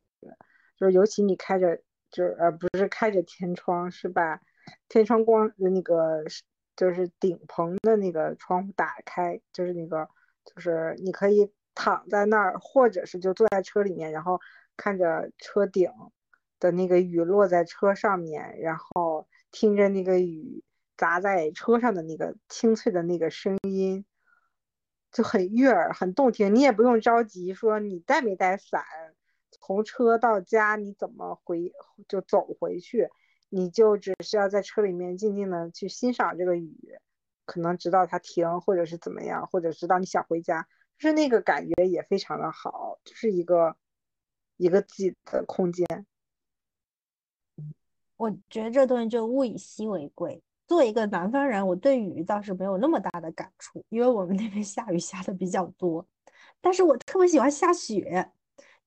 [0.77, 1.77] 就是尤其你开着，
[2.11, 4.41] 就是呃不是开着天窗，是把
[4.89, 6.23] 天窗光的那个
[6.75, 10.09] 就是顶棚的那个窗户打开，就是那个
[10.43, 14.39] 就是你可以躺在那儿，或者是就坐在车里面，然后。
[14.75, 15.91] 看着车顶
[16.59, 20.63] 的那个雨落在车上面，然后听着那个雨
[20.97, 24.05] 砸在车上的那个清脆的那个声音，
[25.11, 26.55] 就很悦耳，很动听。
[26.55, 28.83] 你也不用着急说你带没带伞，
[29.51, 31.73] 从车到家你怎么回
[32.07, 33.09] 就走回去，
[33.49, 36.97] 你就只需要在车里面静静的去欣赏这个雨，
[37.45, 40.67] 可能直到它停，或者是怎么样，或者直到你想回家，
[40.97, 43.75] 就是那个感觉也非常的好，就是一个。
[44.63, 45.85] 一个自己的空间，
[48.15, 50.41] 我觉得这东西就物以稀为贵。
[50.65, 56.07] 作为一个南方人，我对雨倒是没有那么大的感触，因为我们那边下雨下的比较多。
[56.61, 58.31] 但是我特别喜欢下雪，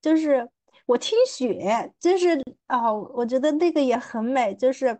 [0.00, 0.48] 就是
[0.86, 4.98] 我听雪，就是啊，我觉得那个也很美，就是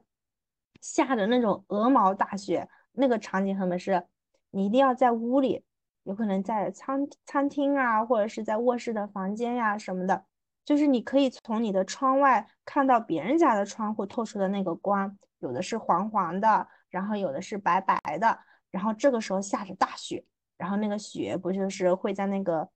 [0.82, 3.78] 下的那种鹅毛大雪，那个场景很美。
[3.78, 4.05] 是，
[4.51, 5.65] 你一定要在屋里，
[6.03, 10.27] 有可能在餐餐厅啊，或者是在卧室的房间呀什么的，
[10.66, 18.38] 就是你可以从你的窗外看到别人家的窗户透出的那个光，有的是黄黄的，然后有的是白白的，
[18.70, 20.22] 然后这个时候下着大雪。
[20.59, 22.66] 然后那个雪不就是会在那个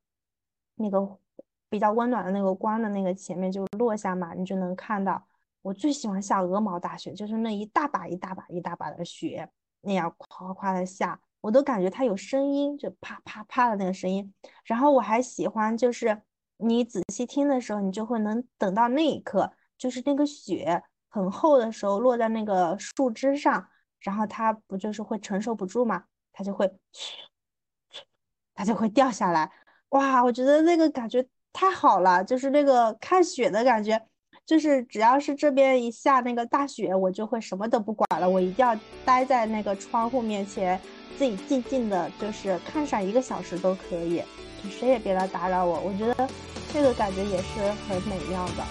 [0.75, 1.19] 那个
[1.71, 5.27] 比较温暖的那个光的那个前面就落下嘛，你就能看到。
[5.63, 9.51] 我最喜欢下鹅毛大雪，就是那一大把一大把一大把的雪
[9.81, 14.33] 那样夸夸的下，我都感觉它有声音，就啪啪啪的那个声音。
[14.65, 16.21] 然后我还喜欢，就是
[16.63, 23.69] 你仔细听的时候，你就会能等到那一刻，就是那个雪很厚的时候落在那个树枝上，
[24.01, 26.71] 然后它不就是会承受不住嘛，它就会。
[28.53, 29.51] 它就会掉下来，
[29.91, 30.23] 哇！
[30.23, 33.99] 我觉得那个感觉太好了，就是那个看雪的感觉，
[34.45, 40.79] 就是只要是这边一下那个大雪，我就会什么都不管了，我一定要待在那个窗户面前，
[41.17, 44.23] 自己静静的，就是看上一个小时都可以，
[44.63, 45.81] 就谁也别来打扰我。
[45.81, 46.29] 我觉得
[46.73, 48.65] 这个感觉也是很美妙的。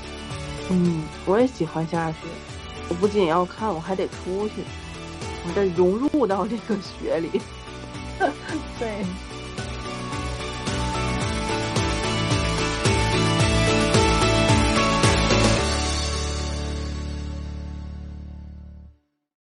[0.70, 2.18] 嗯，我也喜欢下雪，
[2.90, 4.64] 我不仅要看，我还得出去，
[5.48, 7.42] 我得融入到这个雪里。
[8.80, 9.06] 对。